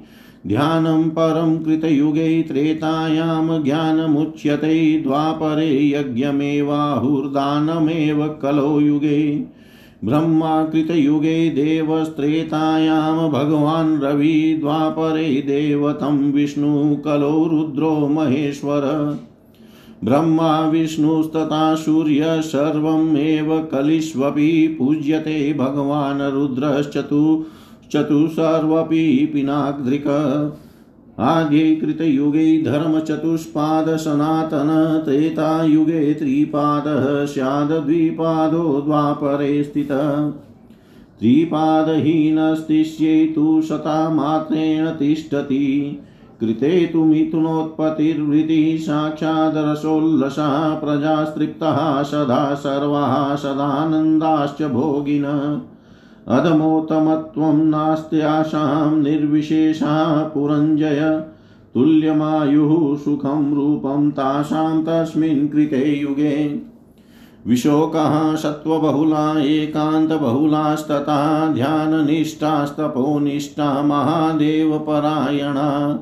ध्यानं 0.47 1.11
परं 1.11 1.59
कृतयुगे 1.59 2.43
त्रेतायां 2.43 3.65
ज्ञानमुच्यते। 3.65 5.01
द्वापरे 5.01 5.91
यज्ञमेवाहुर्दानमेव 5.91 8.39
कलो 8.43 8.81
युगे। 8.81 9.45
ब्रह्माकृतयुगे 10.05 11.51
देवस्त्रेतायां 11.51 13.31
भगवान् 13.31 14.03
रवि। 14.03 14.57
द्वापरे 14.61 15.25
देवतं 15.25 16.33
विष्णु 16.33 16.97
कलो 16.97 17.47
रुद्रो 17.47 17.91
महेश्वर। 17.91 19.19
ब्रह्मा 20.05 20.69
विष्णुस्तथा 20.69 21.75
सूर्य 21.75 22.43
सर्वमेव 22.43 23.69
कलिष्वपि 23.73 24.77
पूज्यते 24.79 25.53
भगवान् 25.53 26.33
रुद्रश्चतु 26.33 27.45
चतुसर्वपि 27.93 29.31
पिनाग्धृक 29.33 30.05
आगे 31.19 31.77
कृतयुगे 31.77 32.63
धर्मचतुष्पाद 32.63 33.97
सनातन 33.97 35.03
त्रेतायुगे 35.05 36.15
त्रिपादः 36.15 37.27
स्याद्द्विपादो 37.27 38.81
द्वापरे 38.81 39.65
स्थितः। 39.65 40.33
त्रिपादहीनस्तिष्ये 41.21 43.27
तु 43.27 43.63
शतामात्रेण 43.63 44.87
तिष्ठति। 44.87 45.99
कृते 46.43 46.91
तु 46.93 47.05
मिथुनोत्पत्तिर्वृति 47.05 48.79
साक्षादरसोल्लसा 48.81 50.75
प्रजास्तृप्तः 50.75 52.03
सदा 52.03 52.55
सर्वाः 52.55 53.35
सदानन्दाश्च 53.35 54.63
भोगिन। 54.63 55.61
अधमोत्तमत्वं 56.29 57.55
नास्त्याशां 57.55 58.97
निर्विशेषा 58.97 60.31
पुरञ्जय। 60.35 61.25
तुल्यमायुः 61.75 62.97
सुखं 62.97 63.55
रूपं 63.55 64.11
तासां 64.11 64.85
तस्मिन् 64.85 65.49
कृते 65.49 66.01
युगे। 66.01 66.63
विशोकः 67.47 68.37
सत्त्वबहुला, 68.37 69.41
एकान्तबहुलास्तथा, 69.41 71.53
ध्याननिष्ठास्तपोनिष्ठा, 71.53 73.83
महादेवपरायणा। 73.83 75.99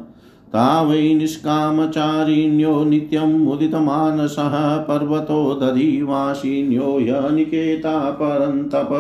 ता 0.53 0.85
निष्कामचारिण्यो 1.15 2.85
नित्यं 2.85 3.39
मुदितमानसः 3.39 4.77
पर्वतो 4.77 5.55
दधिवासिन्यो 5.55 7.01
यनिकेता 7.01 8.11
परन्तप। 8.11 8.91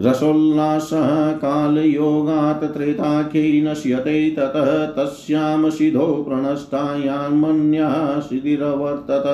रसोल्लासः 0.00 1.32
कालयोगात् 1.32 2.64
त्रेताख्यै 2.64 3.60
नश्यते 3.60 4.30
ततः 4.30 4.86
तस्यां 4.86 5.70
सिधो 5.70 6.06
प्रणष्टायान्मन्यः 6.28 8.20
शिथिरवर्तत 8.20 9.26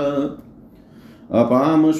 अपां 1.32 1.92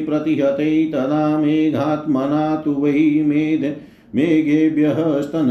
प्रतिहते 0.00 0.86
तदा 0.86 1.38
मेघात्मना 1.38 2.56
तु 2.56 2.70
वै 2.70 2.92
मेद 3.26 3.76
मेघेभ्यः 4.14 5.20
स्तन 5.20 5.50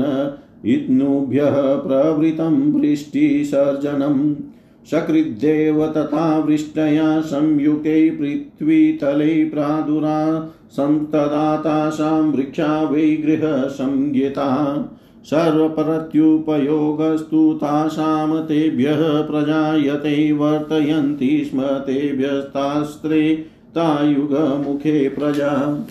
इत्नुभ्यः 0.66 1.76
प्रवृतं 1.76 2.74
वृष्टिसर्जनम् 2.74 4.36
सकृद्देव 4.86 5.88
तथा 5.88 6.40
वृष्टया 6.40 7.22
संयुगे 7.22 8.10
पृथ्वीतले 8.10 9.46
प्रादुरा 9.46 10.54
सन्तदातासां 10.72 12.32
वृक्षा 12.32 12.84
वै 12.84 13.16
गृहसंज्ञिता। 13.16 14.90
सर्वप्रत्युपयोगस्तु 15.26 17.54
तासां 17.54 18.42
तेभ्यः 18.42 19.22
प्रजायते 19.22 20.32
वर्तयन्ति 20.32 21.46
स्म 21.46 21.62
तेभ्यस्तास्त्रे 21.62 23.46
तायुगमुखे 23.76 25.10
प्रजा। 25.10 25.88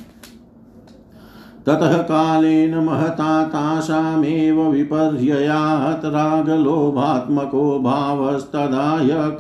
ततः 1.67 1.97
कालेन 1.97 2.79
महता 2.79 3.43
तासामेव 3.43 4.63
विपर्ययात् 4.63 6.05
रागलोभात्मको 6.05 7.81
भावस्तदाय 7.81 9.39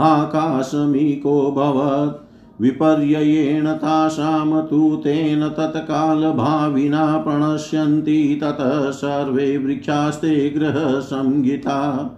आकाशमिकोऽभवत्। 0.00 2.26
विपर्ययेण 2.62 3.72
तासां 3.72 4.62
तु 4.62 4.96
तेन 4.96 5.48
तत्कालभाविना 5.48 7.16
प्रणश्यन्ति, 7.16 8.40
ततः 8.42 8.90
सर्वे 8.90 9.58
वृक्षास्ते 9.58 10.50
गृहसंहिता। 10.50 12.10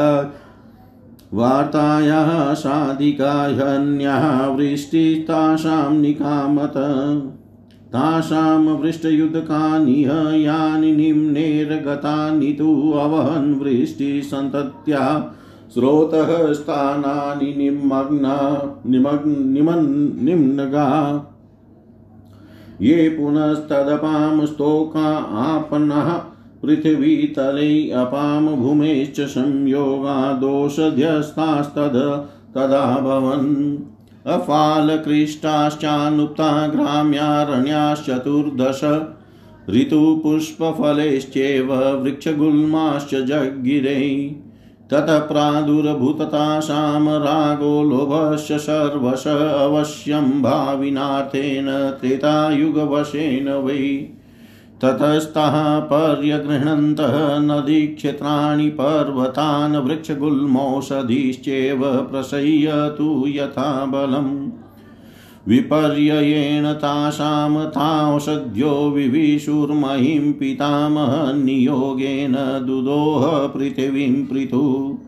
वार्तायाः 1.35 2.55
साधिकाह्यन्यः 2.55 4.47
वृष्टिस्तासां 4.47 5.93
निकामत। 5.93 6.75
तासां 7.93 8.61
वृष्टयुद्धकानिह 8.61 10.11
यानि 10.35 10.93
निम्नेर्गतानि 10.93 12.53
तु 12.53 12.93
अवहन् 12.93 13.55
वृष्टिसन्तत्या 13.61 15.33
स्रोतः 15.75 16.53
स्थानानि 16.53 17.55
निमग्ना 17.57 18.37
निमग् 18.87 19.27
निमन् 19.27 20.25
निम्नगा 20.25 20.89
ये 22.83 23.09
पुनस्तदपां 23.09 24.47
स्तोका 24.47 25.11
आपनः 25.43 26.09
पृथिवीतले 26.63 27.69
भूमेश्च 28.57 29.21
संयोगादोषध्यस्तास्तद 29.21 31.97
तदाभवन् 32.55 33.53
अफालकृष्टाश्चानुक्ता 34.27 36.49
ग्राम्यारण्याश्चतुर्दश। 36.69 38.81
ऋतुपुष्पफलैश्चैव 39.71 41.73
वृक्षगुल्माश्च 42.03 43.15
ततः 44.93 45.19
प्रादुर्भूततासां 45.19 47.07
रागो 47.07 47.83
लोभस्य 47.83 48.59
सर्वश 48.59 49.57
अवश्यं 49.61 50.43
भाविनाथेन 50.43 51.97
त्रेतायुगवशेन 52.01 53.53
वै। 53.53 54.09
ततस्तः 54.85 55.79
पर्यगृह्णन्तः 55.79 57.39
नदीक्षेत्राणि 57.39 58.69
पर्वतान् 58.69 59.77
वृक्षगुल्मौषधीश्चैव 59.77 61.83
प्रसह्यतु 61.83 63.25
यथा 63.29 63.85
बलम्। 63.85 64.62
विपर्ययेण 65.49 66.73
तासां 66.73 67.65
तांसद्यो 67.65 68.91
विविशुर्महिं 68.91 70.33
पितामहनियोगेन 70.33 72.65
दुदोह 72.67 73.47
पृथिवीं 73.47 74.27
पृथु। 74.27 74.99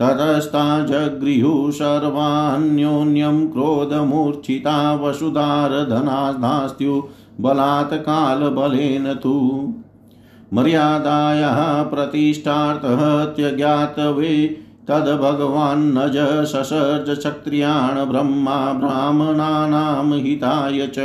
ततस्ता 0.00 0.84
जगृहुः 0.84 1.70
सर्वान्योन्यं 1.70 3.46
क्रोधमूर्छिता 3.46 4.94
वसुधारधनास्त्यु 4.94 7.02
बलात् 7.40 7.94
कालबलेन 7.94 9.14
तु। 9.14 9.68
मर्यादायाः 10.52 11.82
प्रतिष्ठार्थः 11.82 13.24
त्यज्ञातवे 13.24 14.56
तद्भगवान्नज 14.88 16.46
ससर्ज 16.46 17.18
क्षत्रियान् 17.18 18.10
ब्रह्मा 18.10 18.72
ब्राह्मणानां 18.72 20.20
हिताय 20.20 20.86
च। 20.86 20.98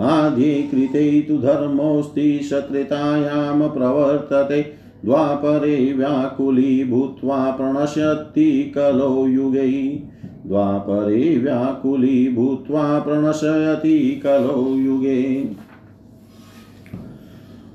आधिकृते 0.00 1.20
तु 1.20 1.38
धर्मोऽस्ति 1.38 2.46
शत्रुतायां 2.50 3.68
प्रवर्तते 3.68 4.77
द्वापरे 5.04 5.92
व्याकुली 5.92 6.84
भूत्वा 6.84 7.50
प्रणश्यति 7.50 8.72
कलो 8.74 9.26
युगै। 9.26 10.02
द्वापरे 10.46 11.38
व्याकुली 11.38 12.28
भूत्वा 12.28 12.98
प्रणशयति 12.98 14.20
कलो 14.22 14.76
युगे। 14.76 15.50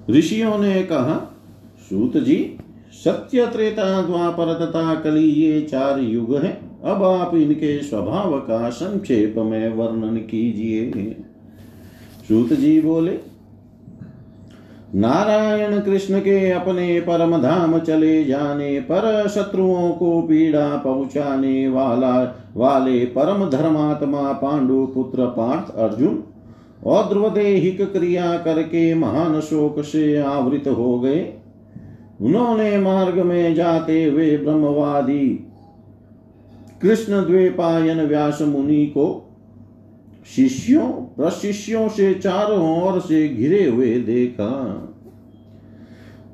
ऋषियों 0.09 0.57
ने 0.57 0.83
कहा, 0.83 1.39
सूत 1.89 2.17
जी 2.17 2.57
सत्य 2.93 3.45
त्रेता 3.45 4.01
द्वापर 4.01 4.53
तथा 4.53 4.95
कली 4.95 5.27
ये 5.27 5.61
चार 5.61 5.99
युग 5.99 6.35
हैं। 6.35 6.81
अब 6.81 7.03
आप 7.03 7.35
इनके 7.35 7.79
स्वभाव 7.83 8.39
का 8.39 8.69
संक्षेप 8.69 9.35
में 9.37 9.73
वर्णन 9.73 10.17
कीजिए। 10.17 11.15
सूत 12.27 12.53
जी 12.53 12.81
बोले 12.81 13.32
नारायण 14.95 15.79
कृष्ण 15.79 16.19
के 16.19 16.51
अपने 16.51 16.99
परम 16.99 17.37
धाम 17.41 17.79
चले 17.79 18.23
जाने 18.23 18.79
पर 18.79 19.27
शत्रुओं 19.27 19.91
को 19.91 20.21
पीड़ा 20.21 20.77
पहुँचाने 20.77 21.67
वाला, 21.67 22.43
वाले 22.55 23.05
परम 23.05 23.49
धर्मात्मा 23.49 24.31
पांडु 24.33 24.85
पुत्र 24.85 25.25
पार्थ 25.25 25.75
अर्जुन 25.75 26.23
और 26.85 27.09
ध्रुवदेहिक 27.09 27.81
क्रिया 27.93 28.37
करके 28.37 28.93
महान 28.93 29.39
शोक 29.39 29.79
से 29.79 30.17
आवृत 30.21 30.67
हो 30.67 30.99
गए। 30.99 31.33
उन्होंने 32.21 32.77
मार्ग 32.77 33.19
में 33.19 33.55
जाते 33.55 34.03
हुए 34.05 34.37
ब्रह्मवादी 34.37 35.27
कृष्ण 36.81 37.25
द्वेपायन 37.25 38.01
व्यास 38.01 38.41
मुनि 38.41 38.85
को, 38.85 39.29
शिष्यों 40.35 41.02
प्रशिष्यों 41.17 41.89
से 41.89 42.13
चारों 42.13 42.83
ओर 42.83 42.99
से 42.99 43.29
घिरे 43.29 43.65
हुए 43.65 43.99
देखा। 43.99 44.49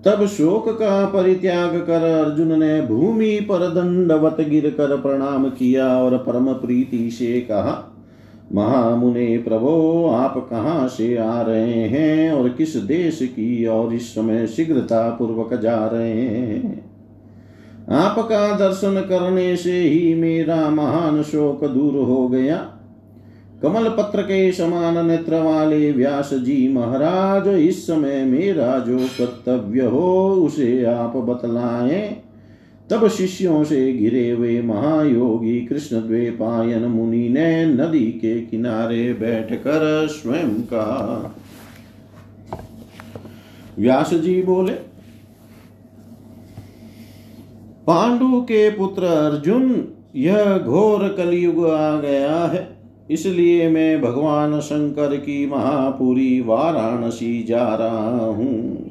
तब 0.05 0.25
शोक 0.25 0.69
का 0.69 1.05
परित्याग 1.05 1.77
कर 1.87 2.25
अर्जुन 2.25 2.59
ने 2.59 2.81
भूमि 2.81 3.39
पर 3.41 3.59
दंडवत 3.59 4.41
गिर 4.41 4.69
कर 4.69 5.01
प्रणाम 5.01 5.49
किया 5.49 5.97
और 5.97 6.17
परम 6.17 6.53
प्रीति 6.53 7.11
से 7.11 7.41
कहा, 7.41 7.95
महामुने 8.53 9.37
प्रभो, 9.37 10.07
आप 10.07 10.47
कहाँ 10.49 10.87
से 10.87 11.17
आ 11.17 11.41
रहे 11.41 11.73
हैं 11.73 12.31
और 12.31 12.49
किस 12.49 12.75
देश 12.75 13.19
की 13.21 13.65
और 13.65 13.93
इस 13.93 14.15
समय 14.15 14.47
शीघ्रता 14.47 15.09
पूर्वक 15.09 15.53
जा 15.53 15.87
रहे 15.87 16.21
हैं? 16.21 16.89
आपका 17.91 18.57
दर्शन 18.57 19.05
करने 19.09 19.55
से 19.55 19.81
ही 19.81 20.15
मेरा 20.15 20.69
महान 20.69 21.23
शोक 21.23 21.65
दूर 21.65 22.05
हो 22.05 22.27
गया। 22.27 22.78
कमल 23.63 23.89
पत्र 23.89 24.22
के 24.22 24.52
समान 24.52 25.08
नेत्र 25.08 25.41
वाले 25.41 25.91
व्यास 25.91 26.34
जी 26.34 26.67
महाराज, 26.74 27.48
इस 27.48 27.88
समय 27.88 28.24
मेरा 28.26 28.80
जो 28.80 28.98
कर्तव्य 28.98 29.82
हो, 29.82 30.32
उसे 30.34 30.86
आप 30.86 31.17
बतलाएँ। 31.17 32.24
तब 32.89 33.08
शिष्यों 33.08 33.63
से 33.63 33.93
घिरे 33.93 34.30
हुए 34.30 34.62
महायोगी 34.62 35.62
कृष्ण 35.62 36.00
द्वेपायन 36.02 36.86
मुनि 36.86 37.30
ने 37.30 37.65
नदी 37.65 38.06
के 38.06 38.41
किनारे 38.41 39.13
बैठकर 39.13 40.08
स्वयं 40.08 40.50
कहा। 40.50 41.36
व्यास 43.80 44.13
जी 44.13 44.41
बोले, 44.41 44.74
पांडु 47.88 48.41
के 48.41 48.69
पुत्र 48.69 49.04
अर्जुन, 49.04 49.88
यह 50.15 50.58
घोर 50.58 51.08
कलयुग 51.08 51.65
आ 51.69 52.00
गया 52.00 52.38
है। 52.45 52.78
इसलिए 53.10 53.69
मैं 53.69 54.02
भगवान 54.02 54.60
शंकर 54.60 55.15
की 55.15 55.45
महापुरी 55.45 56.39
वाराणसी 56.41 57.43
जा 57.43 57.63
रहा 57.76 58.26
हूँ। 58.26 58.86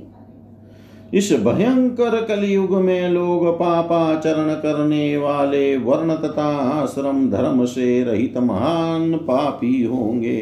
इस 1.14 1.32
भयंकर 1.32 2.24
कलयुग 2.24 2.74
में 2.76 3.08
लोग 3.08 3.46
पापाचरण 3.58 4.54
करने 4.54 5.16
वाले 5.16 5.76
वर्ण 5.76 6.14
तथा 6.14 6.48
आश्रम 6.82 7.30
धर्म 7.30 7.64
से 7.64 8.02
रहित 8.04 8.38
महान 8.38 9.12
पापी 9.12 9.82
होंगे। 9.84 10.40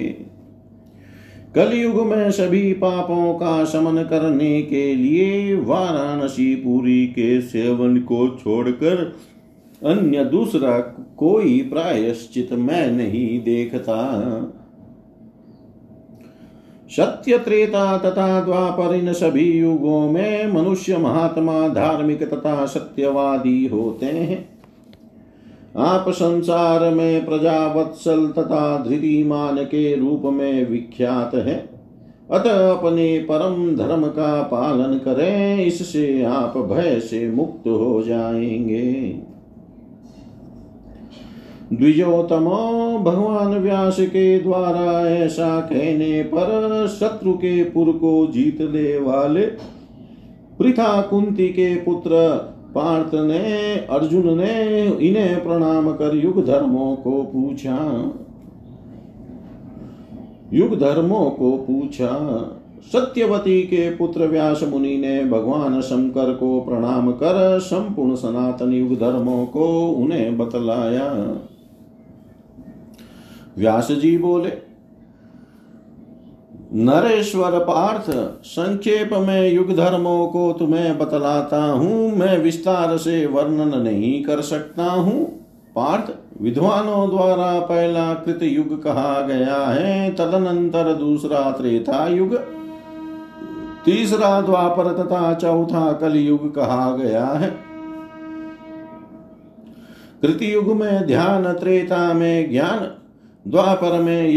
कलयुग 1.55 2.01
में 2.07 2.31
सभी 2.31 2.73
पापों 2.73 3.35
का 3.35 3.65
शमन 3.65 4.03
करने 4.03 4.62
के 4.62 4.95
लिए 4.95 5.55
वाराणसी 5.55 6.55
पुरी 6.55 7.07
के 7.07 7.41
सेवन 7.41 7.97
को 8.01 8.29
छोड़कर 8.29 9.05
अन्य 9.87 10.25
दूसरा 10.25 10.79
कोई 11.16 11.61
प्रायश्चित 11.61 12.53
मैं 12.53 12.90
नहीं 12.90 13.40
देखता। 13.40 13.99
सत्य 16.88 17.38
त्रेता 17.38 17.99
तथा 17.99 18.40
द्वापर 18.44 18.94
इन 18.94 19.12
सभी 19.12 19.59
युगों 19.59 20.11
में 20.11 20.53
मनुष्य 20.53 20.96
महात्मा 20.96 21.68
धार्मिक 21.68 22.22
तथा 22.22 22.66
सत्यवादी 22.66 23.66
होते 23.66 24.07
हैं। 24.07 24.49
आप 25.77 26.05
संसार 26.09 26.94
में 26.94 27.27
प्रजावत्सल 27.27 28.27
तथा 28.27 28.85
धृतिमान 28.88 29.57
के 29.57 29.96
रूप 29.96 30.22
में 30.25 30.70
विख्यात 30.70 31.35
है। 31.35 31.68
अतः 32.31 32.70
अपने 32.70 33.18
परम 33.18 33.77
धर्म 33.77 34.07
का 34.07 34.42
पालन 34.42 34.99
करें, 34.99 35.64
इससे 35.64 36.22
आप 36.22 36.59
भय 36.59 37.01
से 37.01 37.31
मुक्त 37.31 37.68
हो 37.68 38.03
जाएँगे। 38.03 39.18
द्विजोतमो 41.72 42.98
भगवान 42.98 43.59
व्यास 43.59 43.96
के 44.00 44.38
द्वारा 44.38 45.09
ऐसा 45.09 45.61
कहने 45.61 46.22
पर 46.22 46.87
शत्रु 47.00 47.33
के 47.33 47.64
पुर 47.64 47.92
को 47.92 48.26
जीतने 48.26 48.98
वाले 48.98 49.46
पृथा 50.59 51.02
कुंती 51.02 51.48
के 51.48 51.74
पुत्र 51.74 52.11
पार्थ 52.74 53.14
ने, 53.14 53.74
अर्जुन 53.90 54.37
ने 54.38 54.85
इन्हें 54.87 55.44
प्रणाम 55.44 55.92
कर 55.92 56.16
युग 56.16 56.46
धर्मों 56.46 56.96
को 56.96 57.22
पूछा। 57.22 57.76
युग 60.52 60.79
धर्मों 60.79 61.31
को 61.31 61.50
पूछा। 61.57 62.12
सत्यवती 62.92 63.62
के 63.62 63.90
पुत्र 63.90 64.26
व्यास 64.26 64.62
मुनि 64.62 64.96
ने 64.96 65.24
भगवान 65.24 65.81
शंकर 65.81 66.33
को 66.35 66.61
प्रणाम 66.61 67.11
कर 67.11 67.59
संपूर्ण 67.59 68.14
सनातन 68.14 68.72
युग 68.72 68.98
धर्मों 68.98 69.46
को 69.46 69.66
उन्हें 69.88 70.38
बतलाया। 70.38 71.38
व्यास 73.59 73.88
जी 73.92 74.19
बोले, 74.19 74.53
नरेश्वर 76.75 77.59
पार्थ, 77.59 78.11
संक्षेप 78.45 79.11
में 79.12 79.53
युग 79.53 79.77
धर्मों 79.77 80.27
को 80.27 80.53
तुम्हें 80.53 80.99
बतलाता 80.99 81.62
हूँ, 81.64 82.16
मैं 82.16 82.38
विस्तार 82.38 82.97
से 82.97 83.27
वर्णन 83.27 83.79
नहीं 83.83 84.25
कर 84.25 84.40
सकता 84.40 84.85
हूँ। 84.85 85.25
पार्थ, 85.77 86.12
विद्वानों 86.42 87.09
द्वारा 87.11 87.61
पहला 87.61 88.14
कृत 88.14 88.42
युग 88.42 88.83
कहा 88.83 89.21
गया 89.21 89.57
है, 89.66 90.11
तदनंतर 90.11 90.92
दूसरा, 90.95 91.51
त्रेता 91.51 92.07
युग, 92.09 92.37
तीसरा, 93.85 94.40
द्वापर 94.40 94.92
तथा 94.92 95.35
चौथा 95.35 95.92
कल 95.92 96.16
युग 96.16 96.55
कहा 96.55 96.90
गया 96.97 97.27
है। 97.27 97.51
कृत 100.23 100.42
युग 100.42 100.73
में 100.77 101.07
ध्यान, 101.07 101.53
त्रेता 101.53 102.12
में 102.12 102.51
ज्ञान 102.51 102.90
द्वापर 103.46 104.00
में 104.00 104.28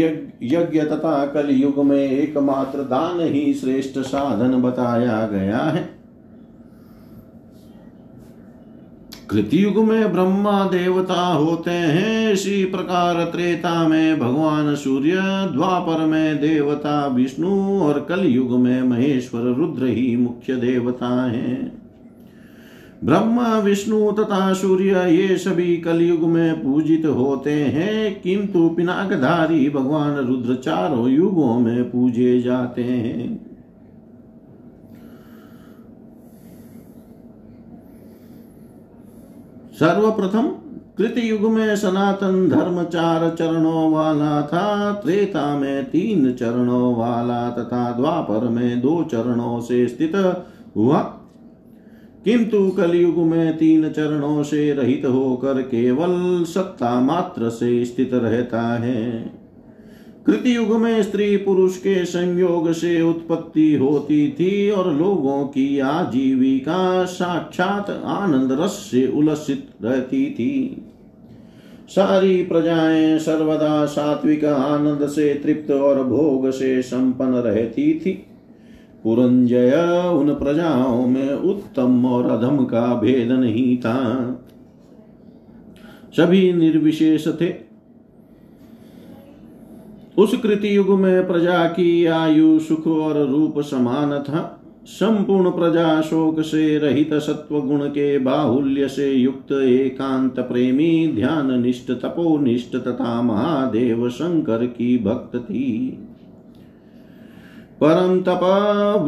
यज्ञ 0.42 0.80
तथा 0.80 1.26
कल 1.26 1.50
युग 1.50 1.84
में 1.84 2.10
एकमात्र 2.10 2.78
दान 2.78 3.20
ही 3.20 3.54
श्रेष्ठ 3.54 3.98
साधन 3.98 4.60
बताया 4.62 5.26
गया 5.26 5.58
है। 5.58 5.88
कृतयुग 9.30 9.76
में 9.84 10.12
ब्रह्मा 10.12 10.64
देवता 10.64 11.26
होते 11.26 11.70
हैं, 11.70 12.32
इसी 12.32 12.64
प्रकार 12.64 13.24
त्रेता 13.24 13.88
में 13.88 14.18
भगवान 14.20 14.74
सूर्य 14.74 15.20
द्वापर 15.52 16.04
में 16.04 16.40
देवता 16.40 17.06
विष्णु 17.06 17.80
और 17.80 18.06
कलयुग 18.08 18.58
में 18.58 18.82
महेश्वर 18.82 19.40
रुद्र 19.40 19.86
ही 19.86 20.16
मुख्य 20.16 20.56
देवता 20.56 21.26
हैं। 21.26 21.79
ब्रह्मा, 23.04 23.58
विष्णु 23.58 24.12
तथा 24.12 24.52
सूर्य 24.52 25.04
ये 25.10 25.36
सभी 25.36 25.76
कलयुग 25.76 26.22
में 26.22 26.62
पूजित 26.62 27.06
होते 27.06 27.52
हैं, 27.52 28.20
किंतु 28.22 28.68
पिनाकधारी 28.68 29.70
भगवान 29.70 30.16
रुद्र 30.16 30.54
चारों 30.54 31.08
युगों 31.08 31.60
में 31.60 31.90
पूजे 31.90 32.40
जाते 32.42 32.82
हैं। 32.82 33.46
सर्वप्रथम 39.78 40.48
कृत 40.98 41.14
युग 41.18 41.50
में 41.50 41.76
सनातन 41.76 42.48
धर्म 42.48 42.82
चार 42.84 43.28
चरणों 43.38 43.92
वाला 43.92 44.42
था, 44.42 44.92
त्रेता 44.92 45.56
में 45.56 45.84
तीन 45.84 46.32
चरणों 46.32 46.94
वाला 46.96 47.50
तथा 47.50 47.90
द्वापर 47.92 48.48
में 48.48 48.80
दो 48.80 49.02
चरणों 49.02 49.60
से 49.60 49.88
स्थित 49.88 50.44
हुआ। 50.76 51.16
किंतु 52.24 52.70
कलयुग 52.70 53.18
में 53.18 53.56
तीन 53.56 53.88
चरणों 53.88 54.42
से 54.42 54.72
रहित 54.72 55.06
होकर 55.06 55.62
केवल 55.62 56.44
सत्ता 56.44 57.00
मात्र 57.00 57.48
से 57.48 57.84
स्थित 57.84 58.10
रहता 58.14 58.62
है। 58.78 59.32
कृतयुग 60.26 60.76
में 60.76 61.02
स्त्री 61.02 61.36
पुरुष 61.36 61.76
के 61.76 62.04
संयोग 62.04 62.72
से 62.72 63.02
उत्पत्ति 63.02 63.74
होती 63.74 64.30
थी 64.30 64.70
और 64.70 64.94
लोगों 64.94 65.44
की 65.44 65.78
आजीविका 65.78 67.04
साक्षात 67.04 68.02
आनंद 68.04 68.60
रस 68.60 68.70
से 68.70 69.06
उलसित 69.06 69.68
रहती 69.82 70.26
थी। 70.30 70.86
सारी 71.88 72.42
प्रजाएँ 72.42 73.18
सर्वदा 73.18 73.86
सात्विक 73.86 74.44
आनंद 74.44 75.08
से 75.08 75.34
तृप्त 75.34 75.70
और 75.70 76.04
भोग 76.04 76.50
से 76.50 76.82
संपन्न 76.82 77.34
रहती 77.34 77.94
थी। 77.94 78.26
पुरंजय 79.04 79.72
उन 80.14 80.34
प्रजाओं 80.34 81.06
में 81.06 81.32
उत्तम 81.32 82.06
और 82.06 82.30
अधम 82.30 82.64
का 82.64 83.00
भेद 83.00 83.32
नहीं 83.32 83.76
था। 83.76 83.96
सभी 86.16 86.52
निर्विशेष 86.52 87.28
थे। 87.40 87.54
उस 90.18 90.40
कृति 90.40 90.76
युग 90.76 90.90
में 90.90 91.26
प्रजा 91.26 91.66
की 91.66 92.06
आयु 92.06 92.58
सुख 92.58 92.86
और 92.86 93.26
रूप 93.26 93.60
समान 93.60 94.18
था। 94.18 94.56
संपूर्ण 94.86 95.50
प्रजा 95.50 96.00
शोक 96.00 96.40
से 96.40 96.78
रहित 96.78 97.14
सत्व 97.14 97.60
गुण 97.60 97.86
के 97.86 98.18
बाहुल्य 98.18 98.88
से 98.88 99.12
युक्त 99.12 99.52
एकांत 99.52 100.40
प्रेमी 100.40 101.12
ध्यान 101.14 101.62
निष्ठ 101.62 101.90
तपोनिष्ठ 101.90 102.76
तथा 102.76 103.22
महादेव 103.22 104.08
शंकर 104.10 104.66
की 104.66 104.98
भक्त 104.98 105.36
थी। 105.36 105.98
परम 107.82 108.20
तप 108.20 108.40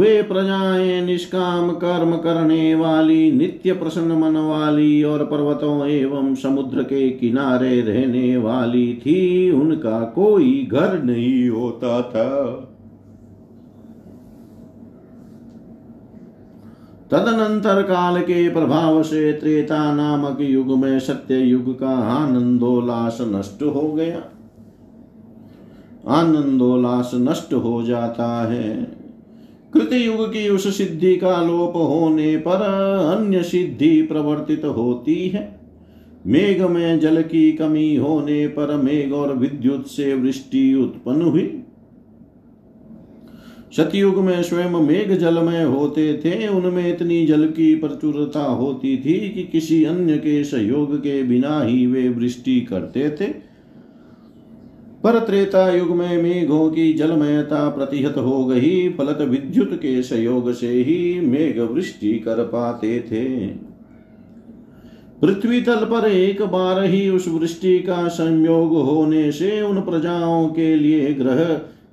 वे 0.01 0.23
प्रजाएँ 0.23 1.03
निष्काम 1.03 1.71
कर्म 1.71 2.17
करने 2.17 2.75
वाली, 2.75 3.33
नित्य 3.33 3.73
प्रसन्न 3.73 4.13
मन 4.13 4.37
वाली 4.37 5.03
और 5.03 5.25
पर्वतों 5.25 5.87
एवं 5.87 6.35
समुद्र 6.35 6.83
के 6.83 7.11
किनारे 7.11 7.81
रहने 7.81 8.37
वाली 8.37 8.95
थी। 8.95 9.51
उनका 9.51 10.01
कोई 10.01 10.69
घर 10.73 11.03
नहीं 11.03 11.49
होता 11.49 12.03
था। 12.03 12.69
तदनंतर 17.11 17.83
काल 17.83 18.21
के 18.21 18.49
प्रभाव 18.49 19.03
से 19.03 19.33
त्रेता 19.33 19.95
नामक 19.95 20.39
युग 20.41 20.79
में 20.79 21.01
सत्य 21.01 21.35
युग 21.35 21.79
का 21.79 21.91
आनंदोल्लास 21.91 23.19
नष्ट 23.21 23.63
हो 23.63 23.93
गया। 23.93 24.32
आनंदोल्लास 26.09 27.11
नष्ट 27.15 27.55
हो 27.55 27.83
जाता 27.83 28.53
है। 28.53 28.85
कृत 29.75 29.93
युग 29.93 30.29
की 30.29 30.49
उस 30.49 30.79
सिद्धि 30.79 31.17
का 31.17 31.43
लोप 31.43 31.77
होने 31.77 32.37
पर 32.37 32.63
अन्य 33.19 33.43
सिद्धि 33.43 34.03
प्रवर्तित 34.03 34.65
होती 34.65 35.29
है। 35.29 35.61
मेघ 36.27 36.63
में 36.63 37.01
जल 37.01 37.23
की 37.23 37.53
कमी 37.53 37.97
होने 37.97 38.47
पर 38.47 38.77
मेघ 38.77 39.13
और 39.13 39.37
विद्युत 39.37 39.87
से 39.87 40.15
वृष्टि 40.15 40.75
उत्पन्न 40.75 41.23
हुई। 41.23 41.59
सतयुग 43.77 44.19
में 44.19 44.43
स्वयं 44.43 44.71
मेघ 44.71 45.13
जल 45.13 45.39
में 45.39 45.65
होते 45.65 46.21
थे। 46.25 46.49
उनमें 46.49 46.89
इतनी 46.89 47.27
जल 47.27 47.47
की 47.47 47.75
प्रचुरता 47.75 48.43
होती 48.43 48.97
थी 48.97 49.29
कि 49.29 49.49
किसी 49.53 49.85
अन्य 49.85 50.17
के 50.17 50.45
सहयोग 50.45 50.99
के 50.99 51.23
बिना 51.23 51.63
ही 51.63 51.87
वे 51.87 52.09
वृष्टि 52.09 52.61
करते 52.61 53.11
थे। 53.11 53.52
पर 55.05 55.19
त्रेता 55.19 55.69
युग 55.71 55.91
में 55.91 56.23
मेघों 56.23 56.71
की 56.71 56.93
जलमयता 56.93 57.69
प्रतिहत 57.69 58.17
हो 58.17 58.45
गई। 58.47 58.89
फलत 58.89 59.19
विद्युत 59.21 59.75
के 59.75 60.03
संयोग 60.03 60.53
से 60.53 60.69
ही 60.69 61.21
मेघ 61.21 61.59
वृष्टि 61.61 62.13
कर 62.13 62.45
पाते 62.45 63.01
थे। 63.01 63.47
पृथ्वी 65.21 65.61
तल 65.61 65.77
पर 65.77 66.09
एक 66.09 66.43
बार 66.43 66.85
ही 66.85 67.09
उस 67.09 67.29
वृष्टि 67.29 67.79
का 67.79 68.09
संयोग 68.09 68.73
होने 68.73 69.33
से 69.33 69.63
उन 69.63 69.81
प्रजाओं 69.81 70.49
के 70.49 70.75
लिए 70.77 71.15
ग्रह, 71.15 71.45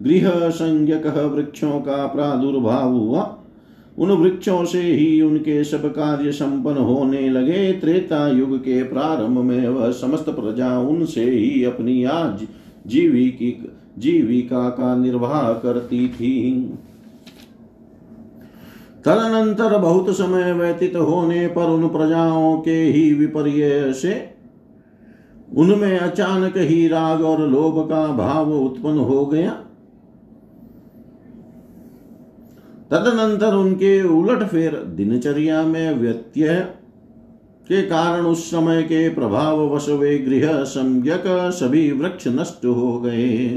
गृह 0.02 0.50
संज्ञक 0.50 1.08
वृक्षों 1.08 1.80
का 1.80 2.06
प्रादुर्भाव 2.06 2.94
हुआ। 2.94 3.36
उन 3.98 4.12
वृक्षों 4.12 4.66
से 4.66 4.82
ही 4.82 5.22
उनके 5.22 5.64
सब 5.64 5.86
कार्य 5.86 6.32
संपन्न 6.32 6.78
होने 6.78 7.30
लगे। 7.30 7.72
त्रेता 7.72 8.28
युग 8.28 8.58
के 8.58 8.84
प्रारंभ 8.84 9.40
में 9.40 9.68
वह 9.68 9.92
समस्त 9.92 10.30
प्रजा 10.30 10.80
उनसे 10.80 11.24
ही 11.24 11.64
अपनी 11.64 12.04
आज 12.04 12.48
जीविकी 12.88 13.52
जीविका 13.98 14.70
का 14.70 14.96
निर्वाह 14.96 15.54
करती 15.54 16.08
थी। 16.10 16.52
तदनंतर 19.06 19.78
बहुत 19.78 20.10
समय 20.18 20.54
व्यतीत 20.54 20.96
होने 20.96 21.48
पर 21.48 21.70
उन 21.70 21.88
प्रजाओं 21.90 22.62
के 22.62 22.82
ही 22.84 23.14
विपर्य 23.14 23.94
से 23.94 24.14
उनमें 25.58 25.98
अचानक 25.98 26.58
ही 26.58 26.88
राग 26.88 27.22
और 27.22 27.48
लोभ 27.48 27.90
का 27.90 28.06
भाव 28.08 28.52
उत्पन्न 28.54 28.98
हो 28.98 29.26
गया। 29.26 29.52
तदनंतर 32.92 33.56
उनके 33.56 34.02
उलट 34.04 34.44
फेर 34.44 34.76
दिनचर्या 34.76 35.64
में 35.64 35.94
व्यत्यय 35.94 36.68
के 37.70 37.82
कारण 37.82 38.26
उस 38.26 38.46
समय 38.52 38.82
के 38.84 39.10
प्रभाव 39.10 39.76
वश 39.76 39.90
वे 39.90 40.18
गृह 40.18 40.64
सम्यक 40.64 41.24
सभी 41.54 41.92
वृक्ष 41.92 42.28
नष्ट 42.28 42.66
हो 42.66 43.00
गए। 43.00 43.48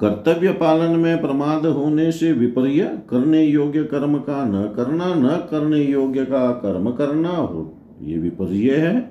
कर्तव्य 0.00 0.52
पालन 0.52 0.96
में 0.96 1.20
प्रमाद 1.20 1.66
होने 1.66 2.12
से 2.12 2.32
विपर्य 2.32 2.98
करने 3.10 3.42
योग्य 3.44 3.82
कर्म 3.84 4.14
का 4.18 4.44
न 4.44 4.62
करना, 4.76 5.14
न 5.14 5.28
करने 5.50 5.82
योग्य 5.82 6.24
का 6.24 6.50
कर्म 6.50 6.90
करना 6.90 7.28
हो, 7.28 7.74
ये 8.02 8.18
विपर्य 8.18 8.76
है। 8.76 9.10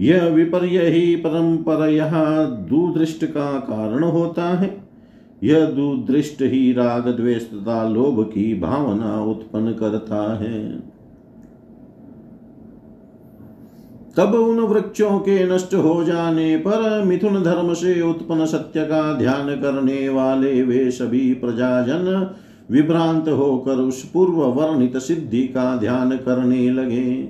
यह 0.00 0.24
विपर्य 0.24 0.86
ही 0.86 1.16
परंपरा 1.16 2.44
दुदृष्ट 2.44 3.24
का 3.24 3.58
कारण 3.60 4.04
होता 4.04 4.48
है। 4.58 4.88
यह 5.42 5.64
दुदृष्ट 5.64 6.42
ही 6.42 6.72
राग, 6.72 7.08
द्वेष 7.08 7.42
तथा 7.42 7.88
लोभ 7.88 8.22
की 8.34 8.54
भावना 8.60 9.22
उत्पन्न 9.22 9.72
करता 9.72 10.36
है। 10.36 10.97
तब 14.18 14.34
उन 14.34 14.60
वृक्षों 14.60 15.18
के 15.18 15.44
नष्ट 15.44 15.74
हो 15.74 16.04
जाने 16.04 16.56
पर 16.56 17.04
मिथुन 17.04 17.42
धर्म 17.42 17.72
से 17.74 18.00
उत्पन्न 18.02 18.46
सत्य 18.46 18.84
का 18.84 19.12
ध्यान 19.12 19.48
करने 19.60 20.08
वाले 20.08 20.62
वे 20.62 20.90
सभी 20.90 21.34
प्रजाजन 21.34 22.34
विभ्रांत 22.70 23.28
होकर 23.28 23.72
उस 23.72 24.10
पूर्व 24.10 24.42
वर्णित 24.42 24.96
सिद्धि 24.96 25.42
का 25.42 25.76
ध्यान 25.76 26.16
करने 26.16 26.70
लगे। 26.70 27.28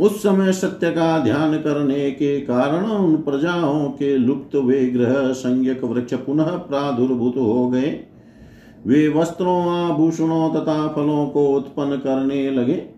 उस 0.00 0.22
समय 0.22 0.52
सत्य 0.52 0.90
का 0.90 1.18
ध्यान 1.18 1.56
करने 1.58 2.10
के 2.10 2.40
कारण 2.40 2.84
उन 2.84 3.16
प्रजाओं 3.16 3.88
के 3.88 4.16
लुप्त 4.16 4.56
वे 4.56 4.86
ग्रह 4.86 5.32
संज्ञक 5.32 5.84
वृक्ष 5.84 6.14
पुनः 6.14 6.44
प्रादुर्भूत 6.44 7.36
हो 7.36 7.68
गए। 7.68 8.00
वे 8.86 9.08
वस्त्रों, 9.08 9.90
आभूषणों 9.90 10.50
तथा 10.50 10.86
फलों 10.88 11.26
को 11.26 11.46
उत्पन्न 11.46 11.96
करने 11.96 12.50
लगे। 12.50 12.95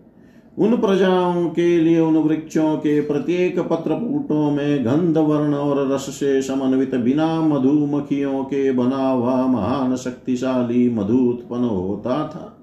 उन 0.59 0.77
प्रजाओं 0.77 1.49
के 1.49 1.79
लिए, 1.79 1.99
उन 1.99 2.17
वृक्षों 2.17 2.77
के 2.77 3.01
प्रत्येक 3.01 3.59
पत्र 3.59 3.93
पुटों 3.93 4.51
में 4.51 4.85
गंध 4.85 5.17
वर्ण 5.17 5.53
और 5.53 5.91
रस 5.91 6.01
से 6.01 6.41
समन्वित 6.41 6.95
बिना 6.95 7.41
मधुमक्खियों 7.41 8.43
के 8.43 8.71
बना 8.71 9.09
हुआ 9.09 9.45
महान 9.47 9.95
शक्तिशाली 9.95 10.89
मधु 10.89 11.17
उत्पन्न 11.17 11.63
होता 11.63 12.27
था। 12.27 12.55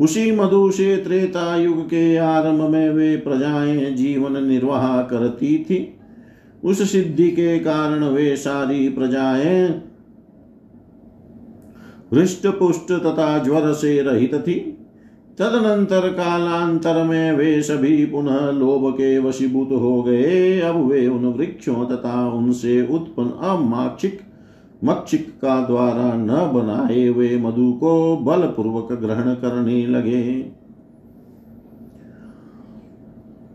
उसी 0.00 0.32
मधु 0.32 0.70
से 0.70 0.96
त्रेता 0.96 1.56
युग 1.56 1.86
के 1.86 2.16
आरंभ 2.16 2.60
में 2.60 2.90
वे 2.90 3.16
प्रजाएँ 3.16 3.90
जीवन 3.90 4.44
निर्वाह 4.44 5.02
करती 5.02 5.58
थी। 5.58 5.94
उस 6.64 6.92
सिद्धि 6.92 7.28
के 7.28 7.58
कारण 7.58 8.04
वे 8.04 8.36
सारी 8.36 8.88
प्रजाएँ 8.88 9.68
हृष्ट 12.14 12.46
पुष्ट 12.46 12.92
तथा 12.92 13.38
ज्वर 13.38 13.72
से 13.72 14.02
रहित 14.02 14.34
थी। 14.34 14.79
तदनंतर 15.40 16.08
कालांतर 16.08 17.02
में 17.04 17.32
वे 17.32 17.62
सभी 17.62 18.04
पुनः 18.06 18.50
लोभ 18.50 18.90
के 18.94 19.18
वशीभूत 19.18 19.68
हो 19.72 20.02
गए। 20.02 20.60
अब 20.60 20.76
वे 20.86 21.06
उन 21.08 21.24
वृक्षों 21.26 21.84
तथा 21.86 22.32
उनसे 22.32 22.80
उत्पन्न 22.86 23.30
अमाक्षिक, 23.48 24.20
मक्षिक 24.84 25.28
का 25.42 25.66
द्वारा 25.66 26.12
न 26.14 26.50
बनाए 26.54 27.06
हुए 27.06 27.36
मधु 27.36 27.72
को 27.72 28.16
बलपूर्वक 28.16 28.92
ग्रहण 28.92 29.34
करने 29.34 29.86
लगे। 29.86 30.22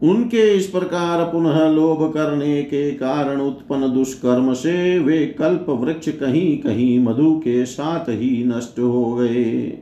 उनके 0.04 0.54
इस 0.56 0.68
प्रकार 0.68 1.24
पुनः 1.24 1.68
लोभ 1.70 2.14
करने 2.14 2.62
के 2.64 2.92
कारण 2.92 3.42
उत्पन्न 3.42 3.94
दुष्कर्म 3.94 4.54
से 4.54 5.00
वे 5.00 5.26
कल्प 5.40 5.66
वृक्ष 5.70 6.10
कहीं 6.10 6.58
कहीं 6.58 7.00
मधु 7.00 7.36
के 7.36 7.66
साथ 7.66 8.10
ही 8.10 8.44
नष्ट 8.44 8.80
हो 8.80 9.14
गए। 9.16 9.80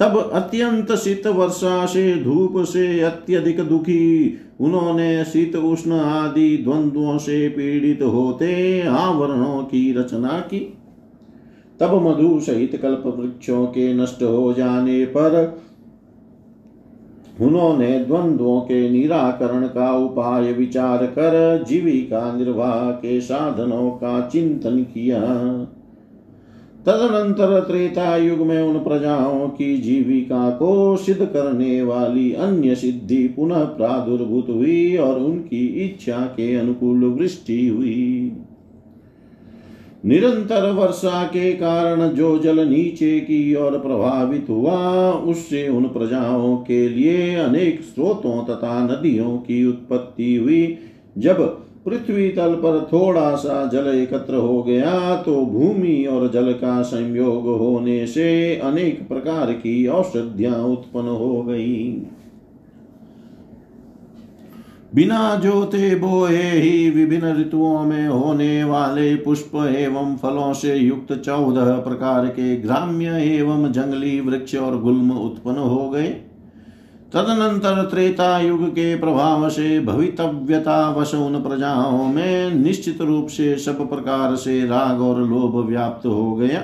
तब 0.00 0.30
अत्यंत 0.32 0.92
शीत 0.92 1.26
वर्षा 1.26 1.86
से, 1.86 2.24
धूप 2.24 2.64
से 2.64 3.00
अत्यधिक 3.00 3.60
दुखी 3.60 4.38
उन्होंने 4.60 5.24
शीत 5.24 5.56
उष्ण 5.56 5.92
आदि 5.92 6.56
द्वंद्वों 6.56 7.18
से 7.18 7.48
पीड़ित 7.48 8.02
होते 8.02 8.80
आवरणों 8.82 9.62
की 9.62 9.92
रचना 9.92 10.38
की। 10.40 10.78
तब 11.80 11.94
मधु 11.94 12.40
सहित 12.40 12.76
कल्प 12.82 13.02
वृक्षों 13.06 13.66
के 13.66 13.94
नष्ट 13.94 14.22
हो 14.22 14.52
जाने 14.52 15.04
पर 15.04 15.60
उन्होंने 17.40 17.98
द्वंद्वों 17.98 18.60
के 18.60 18.90
निराकरण 18.90 19.66
का 19.66 19.92
उपाय 19.96 20.52
विचार 20.52 21.06
कर 21.06 21.64
जीविका 21.68 22.36
निर्वाह 22.36 22.90
के 22.90 23.20
साधनों 23.20 23.90
का 23.90 24.20
चिंतन 24.28 24.82
किया। 24.82 25.20
तदनंतर 26.86 27.60
त्रेता 27.60 28.16
युग 28.16 28.38
में 28.38 28.62
उन 28.62 28.78
प्रजाओं 28.78 29.48
की 29.48 29.76
जीविका 29.76 30.50
को 30.50 30.96
सिद्ध 30.96 31.26
करने 31.26 31.82
वाली 31.82 32.32
अन्य 32.32 32.74
सिद्धि 32.74 33.28
पुनः 33.28 33.64
प्रादुर्भूत 33.64 34.46
हुई 34.48 34.96
और 34.96 35.18
उनकी 35.18 35.66
इच्छा 35.66 36.18
के 36.18 36.54
अनुकूल 36.54 37.04
वृष्टि 37.04 37.66
हुई। 37.66 38.32
निरंतर 40.04 40.70
वर्षा 40.70 41.24
के 41.24 41.52
कारण 41.52 42.08
जो 42.08 42.38
जल 42.38 42.68
नीचे 42.68 43.20
की 43.20 43.54
ओर 43.54 43.78
प्रभावित 43.78 44.46
हुआ, 44.48 45.12
उससे 45.12 45.68
उन 45.68 45.84
प्रजाओं 45.84 46.56
के 46.56 46.88
लिए 46.88 47.34
अनेक 47.34 47.80
स्रोतों 47.80 48.44
तथा 48.44 48.84
नदियों 48.84 49.38
की 49.38 49.66
उत्पत्ति 49.66 50.36
हुई। 50.36 50.78
जब 51.18 51.65
पृथ्वी 51.86 52.28
तल 52.28 52.54
पर 52.54 52.78
थोड़ा 52.92 53.34
सा 53.34 53.64
जल 53.66 53.86
एकत्र 53.94 54.34
हो 54.34 54.62
गया 54.62 55.16
तो 55.16 55.34
भूमि 55.46 56.04
और 56.04 56.30
जल 56.30 56.52
का 56.52 56.80
संयोग 56.82 57.46
होने 57.58 58.06
से 58.06 58.56
अनेक 58.56 59.08
प्रकार 59.08 59.52
की 59.52 59.86
औषधियाँ 59.86 60.62
उत्पन्न 60.64 61.08
हो 61.08 61.42
गई। 61.42 62.02
बिना 64.94 65.34
जोते 65.34 65.94
बोए 65.94 66.36
ही 66.36 66.90
विभिन्न 66.90 67.34
ऋतुओं 67.36 67.82
में 67.84 68.08
होने 68.08 68.64
वाले 68.64 69.14
पुष्प 69.16 69.56
एवं 69.68 70.16
फलों 70.16 70.52
से 70.52 70.74
युक्त 70.74 71.12
चौदह 71.14 71.76
प्रकार 71.78 72.26
के 72.26 72.56
ग्राम्य 72.56 73.22
एवं 73.24 73.72
जंगली 73.72 74.20
वृक्ष 74.20 74.54
और 74.54 74.80
गुल्म 74.80 75.10
उत्पन्न 75.10 75.58
हो 75.58 75.88
गए। 75.90 76.08
तदनंतर 77.16 77.82
त्रेता 77.82 78.38
युग 78.38 78.68
के 78.68 78.96
प्रभाव 78.98 79.48
से 79.48 79.80
भवितव्यता 79.80 80.90
वश 80.90 81.14
उन 81.14 81.42
प्रजाओं 81.42 82.08
में 82.08 82.54
निश्चित 82.54 83.00
रूप 83.00 83.26
से 83.26 83.56
सब 83.56 83.88
प्रकार 83.88 84.34
से 84.36 84.66
राग 84.66 85.00
और 85.00 85.20
लोभ 85.22 85.56
व्याप्त 85.66 86.06
हो 86.06 86.34
गया। 86.36 86.62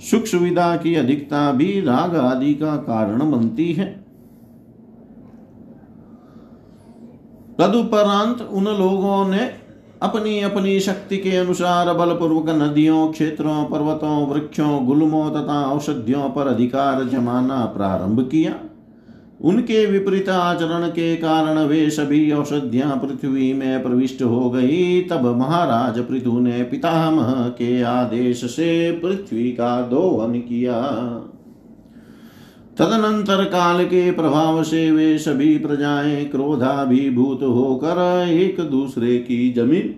सुख 0.00 0.24
सुविधा 0.24 0.76
की 0.76 0.94
अधिकता 0.94 1.52
भी 1.52 1.80
राग 1.80 2.16
आदि 2.16 2.54
का 2.54 2.76
कारण 2.76 3.30
बनती 3.30 3.72
है। 3.72 3.86
तदुपरांत 7.58 8.42
उन 8.42 8.64
लोगों 8.64 9.28
ने 9.28 9.50
अपनी 10.02 10.40
अपनी 10.40 10.80
शक्ति 10.80 11.16
के 11.16 11.36
अनुसार 11.36 11.94
बलपूर्वक 11.94 12.48
नदियों, 12.48 13.08
क्षेत्रों, 13.12 13.64
पर्वतों, 13.64 14.26
वृक्षों, 14.26 14.86
गुलमों 14.86 15.30
तथा 15.30 15.62
औषधियों 15.64 16.30
पर 16.30 16.46
अधिकार 16.46 17.04
जमाना 17.04 17.64
प्रारंभ 17.64 18.28
किया। 18.30 18.54
उनके 19.44 19.86
विपरीत 19.86 20.28
आचरण 20.28 20.86
के 20.88 21.16
कारण 21.16 21.58
वे 21.58 21.90
सभी 21.90 22.30
औषधियाँ 22.32 22.96
पृथ्वी 22.96 23.52
में 23.52 23.82
प्रविष्ट 23.82 24.22
हो 24.22 24.50
गई। 24.50 25.00
तब 25.00 25.26
महाराज 25.36 25.98
पृथु 25.98 26.38
ने 26.40 26.62
पितामह 26.62 27.32
के 27.48 27.82
आदेश 27.82 28.44
से 28.44 28.92
पृथ्वी 28.92 29.50
का 29.52 29.80
दोहन 29.82 30.38
किया। 30.40 30.80
तदनंतर 32.78 33.44
काल 33.44 33.84
के 33.84 34.10
प्रभाव 34.12 34.62
से 34.62 34.90
वे 34.90 35.18
सभी 35.18 35.58
प्रजाएँ 35.58 36.24
क्रोधाभिभूत 36.24 37.42
होकर 37.42 38.28
एक 38.28 38.60
दूसरे 38.60 39.18
की 39.18 39.52
ज़मीन, 39.52 39.94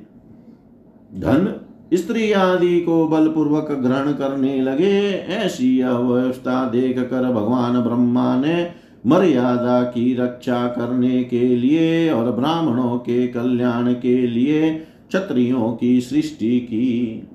धन, 1.20 1.60
स्त्री 1.94 2.32
आदि 2.32 2.80
को 2.80 3.06
बलपूर्वक 3.08 3.68
ग्रहण 3.72 4.12
करने 4.12 4.60
लगे। 4.62 5.10
ऐसी 5.36 5.80
अवस्था 5.80 6.68
देख 6.70 6.98
कर 6.98 7.32
भगवान 7.32 7.80
ब्रह्मा 7.80 8.36
ने 8.36 8.85
मर्यादा 9.06 9.82
की 9.82 10.14
रक्षा 10.14 10.66
करने 10.66 11.24
के 11.24 11.56
लिए 11.56 12.10
और 12.10 12.32
ब्राह्मणों 12.32 12.98
के 12.98 13.28
कल्याण 13.28 13.92
के 13.92 14.26
लिए 14.26 14.70
क्षत्रियों 15.08 15.76
की 15.76 16.00
सृष्टि 16.00 16.60
की। 16.60 17.28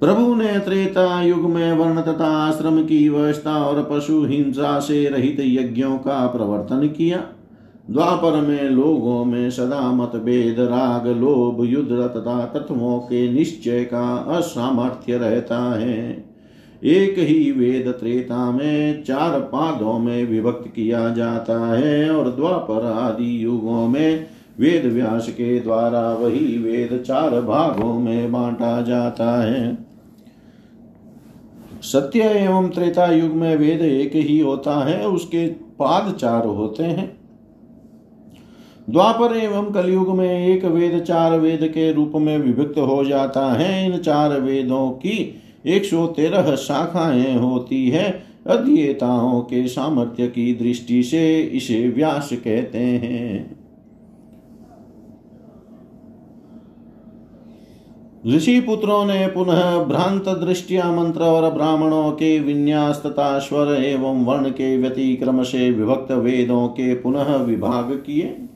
प्रभु 0.00 0.34
ने 0.34 0.58
त्रेता 0.58 1.22
युग 1.22 1.40
में 1.40 1.72
वर्ण 1.72 2.00
तथा 2.00 2.26
आश्रम 2.26 2.84
की 2.84 3.08
व्यवस्था 3.08 3.64
और 3.64 3.88
पशु 3.90 4.24
हिंसा 4.24 4.80
से 4.80 5.08
रहित 5.08 5.36
यज्ञों 5.40 5.98
का 5.98 6.26
प्रवर्तन 6.26 6.88
किया। 6.88 7.22
द्वापर 7.90 8.40
में 8.40 8.70
लोगों 8.70 9.24
में 9.24 9.50
सदा 9.50 9.92
मतभेद, 9.92 10.56
राग, 10.58 11.06
लोभ, 11.06 11.64
युद्ध 11.64 11.92
तथा 11.92 12.44
तत्वों 12.44 12.98
के 12.98 13.32
निश्चय 13.32 13.84
का 13.84 14.16
असामर्थ्य 14.16 15.18
रहता 15.18 15.78
है। 15.78 16.29
एक 16.84 17.18
ही 17.18 17.50
वेद 17.52 17.88
त्रेता 17.88 18.50
में 18.50 19.02
चार 19.04 19.40
पादों 19.40 19.98
में 19.98 20.24
विभक्त 20.24 20.68
किया 20.68 21.08
जाता 21.08 21.76
है 21.76 22.10
और 22.10 22.30
द्वापर 22.30 22.86
आदि 22.86 23.44
युगों 23.44 23.88
में 23.88 24.26
वेद 24.58 24.86
व्यास 24.86 25.28
के 25.28 25.60
द्वारा 25.60 26.12
वही 26.12 26.58
वेद 26.58 27.04
चार 27.06 27.40
भागों 27.40 28.00
में 28.00 28.32
बांटा 28.32 28.82
जाता 28.82 29.42
है। 29.42 29.78
सत्य 31.82 32.20
एवं 32.20 32.68
त्रेता 32.68 33.06
युग 33.06 33.30
में 33.30 33.56
वेद 33.56 33.82
एक 33.82 34.10
ही 34.14 34.38
होता 34.38 34.84
है, 34.84 35.06
उसके 35.06 35.46
पाद 35.48 36.14
चार 36.14 36.46
होते 36.46 36.84
हैं। 36.84 37.20
द्वापर 38.90 39.36
एवं 39.36 39.70
कलयुग 39.70 40.08
में 40.16 40.46
एक 40.48 40.64
वेद 40.64 41.00
चार 41.02 41.38
वेद 41.38 41.60
के 41.62 41.92
रूप 41.92 42.12
में 42.14 42.38
विभक्त 42.38 42.78
हो 42.78 43.04
जाता 43.04 43.52
है। 43.52 43.86
इन 43.86 43.96
चार 43.98 44.40
वेदों 44.40 44.90
की 44.90 45.42
एक 45.66 45.84
सौ 45.84 46.06
तेरह 46.06 46.56
शाखाएँ 46.56 47.38
होती 47.38 47.88
है। 47.90 48.22
अध्येताओं 48.46 49.40
के 49.40 49.68
सामर्थ्य 49.68 50.26
की 50.26 50.54
दृष्टि 50.54 51.02
से 51.02 51.40
इसे 51.40 51.88
व्यास 51.88 52.30
कहते 52.32 52.78
हैं। 52.78 53.60
ऋषि 58.26 58.60
पुत्रों 58.60 59.04
ने 59.04 59.26
पुनः 59.26 59.84
भ्रांत 59.84 60.28
दृष्टिया 60.28 60.92
मंत्र 60.92 61.20
और 61.20 61.50
ब्राह्मणों 61.50 62.12
के 62.12 62.38
विन्यास 62.40 63.02
तथा 63.06 63.38
स्वर 63.38 63.84
एवं 63.84 64.24
वर्ण 64.24 64.50
के 64.50 64.76
व्यतिक्रम 64.76 65.42
से 65.42 65.70
विभक्त 65.70 66.12
वेदों 66.12 66.68
के 66.68 66.94
पुनः 66.94 67.36
विभाग 67.36 67.92
किए। 68.06 68.46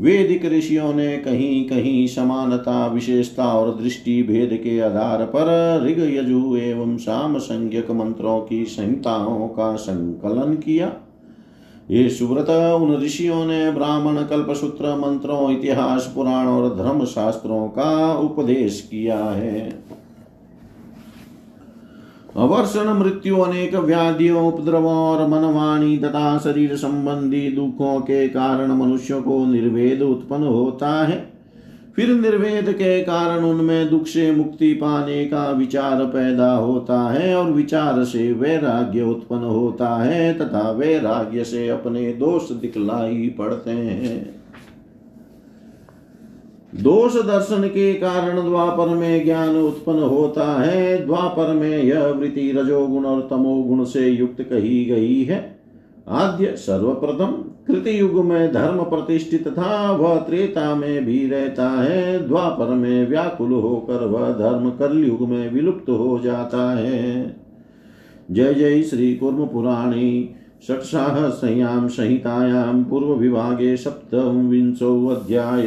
वेदिक 0.00 0.44
ऋषियों 0.44 0.94
ने 0.94 1.16
कहीं 1.16 1.68
कहीं 1.68 2.06
समानता, 2.06 2.86
विशेषता 2.86 3.44
और 3.44 3.82
दृष्टि 3.82 4.22
भेद 4.22 4.50
के 4.52 4.80
आधार 4.80 5.24
पर 5.24 5.46
ऋग, 5.86 5.98
यजु 6.14 6.56
एवं 6.56 6.96
शाम 6.96 7.38
संज्ञक 7.38 7.90
मंत्रों 7.90 8.40
की 8.40 8.64
संहिताओं 8.64 9.48
का 9.48 9.74
संकलन 9.74 10.54
किया। 10.54 10.92
ये 11.90 12.08
सुव्रत 12.10 12.50
उन 12.50 12.96
ऋषियों 12.96 13.44
ने 13.44 13.70
ब्राह्मण, 13.70 14.22
कल्पसूत्र, 14.22 14.96
मंत्रों, 14.96 15.50
इतिहास, 15.50 16.12
पुराण 16.14 16.46
और 16.46 16.76
धर्म 16.76 17.04
शास्त्रों 17.04 17.68
का 17.68 18.14
उपदेश 18.14 18.88
किया 18.90 19.18
है। 19.18 19.82
अवर्षण 22.38 22.88
मृत्यु 22.88 23.36
अनेक 23.36 23.74
व्याधियों, 23.74 24.46
उपद्रवों 24.48 24.94
और 24.94 25.26
मनवाणी 25.28 25.96
तथा 25.98 26.38
शरीर 26.38 26.76
संबंधी 26.76 27.48
दुखों 27.50 28.00
के 28.00 28.28
कारण 28.28 28.72
मनुष्य 28.72 29.20
को 29.20 29.44
निर्वेद 29.46 30.02
उत्पन्न 30.02 30.42
होता 30.42 30.90
है। 31.06 31.32
फिर 31.96 32.08
निर्वेद 32.08 32.72
के 32.72 33.00
कारण 33.02 33.44
उनमें 33.44 33.90
दुख 33.90 34.06
से 34.06 34.30
मुक्ति 34.32 34.72
पाने 34.74 35.24
का 35.24 35.50
विचार 35.50 36.04
पैदा 36.04 36.52
होता 36.52 37.00
है 37.10 37.34
और 37.36 37.50
विचार 37.50 38.04
से 38.04 38.32
वैराग्य 38.32 39.02
उत्पन्न 39.02 39.44
होता 39.44 39.96
है 39.96 40.32
तथा 40.38 40.70
वैराग्य 40.70 41.44
से 41.44 41.68
अपने 41.68 42.12
दोष 42.12 42.50
दिखलाई 42.52 43.28
पड़ते 43.28 43.70
हैं। 43.70 44.37
दोष 46.72 47.14
दर्शन 47.16 47.62
के 47.68 47.92
कारण 47.94 48.42
द्वापर 48.42 48.88
में 48.88 49.24
ज्ञान 49.24 49.56
उत्पन्न 49.56 49.98
होता 49.98 50.62
है। 50.62 51.06
द्वापर 51.06 51.52
में 51.52 51.82
यह 51.82 52.06
वृत्ति 52.06 52.52
रजोगुण 52.52 53.04
और 53.04 53.20
तमोगुण 53.30 53.84
से 53.84 54.08
युक्त 54.08 54.42
कही 54.42 54.84
गई 54.84 55.22
है। 55.24 55.58
आद्य 56.08 56.46
सर्वप्रथम 56.56 57.32
कृति 57.66 58.00
युग 58.00 58.24
में 58.24 58.52
धर्म 58.52 58.82
प्रतिष्ठित 58.82 59.48
था, 59.48 59.90
वह 59.92 60.16
त्रेता 60.16 60.74
में 60.74 61.04
भी 61.04 61.28
रहता 61.28 61.70
है। 61.70 62.28
द्वापर 62.28 62.74
में 62.74 63.08
व्याकुल 63.08 63.52
होकर 63.52 64.04
वह 64.06 64.32
धर्म 64.32 64.70
कलयुग 64.70 65.28
में 65.28 65.50
विलुप्त 65.52 65.90
हो 65.90 66.20
जाता 66.24 66.70
है। 66.78 67.36
जय 68.30 68.54
जय 68.54 68.82
श्री 68.82 69.14
कुर्म 69.14 69.46
पुराणी 69.46 70.34
षट्साहस्रयां 70.68 71.88
संहितायां 71.88 72.84
पूर्व 72.84 73.12
विभागे 73.14 73.76
सप्तविंशोऽध्याय 73.76 75.66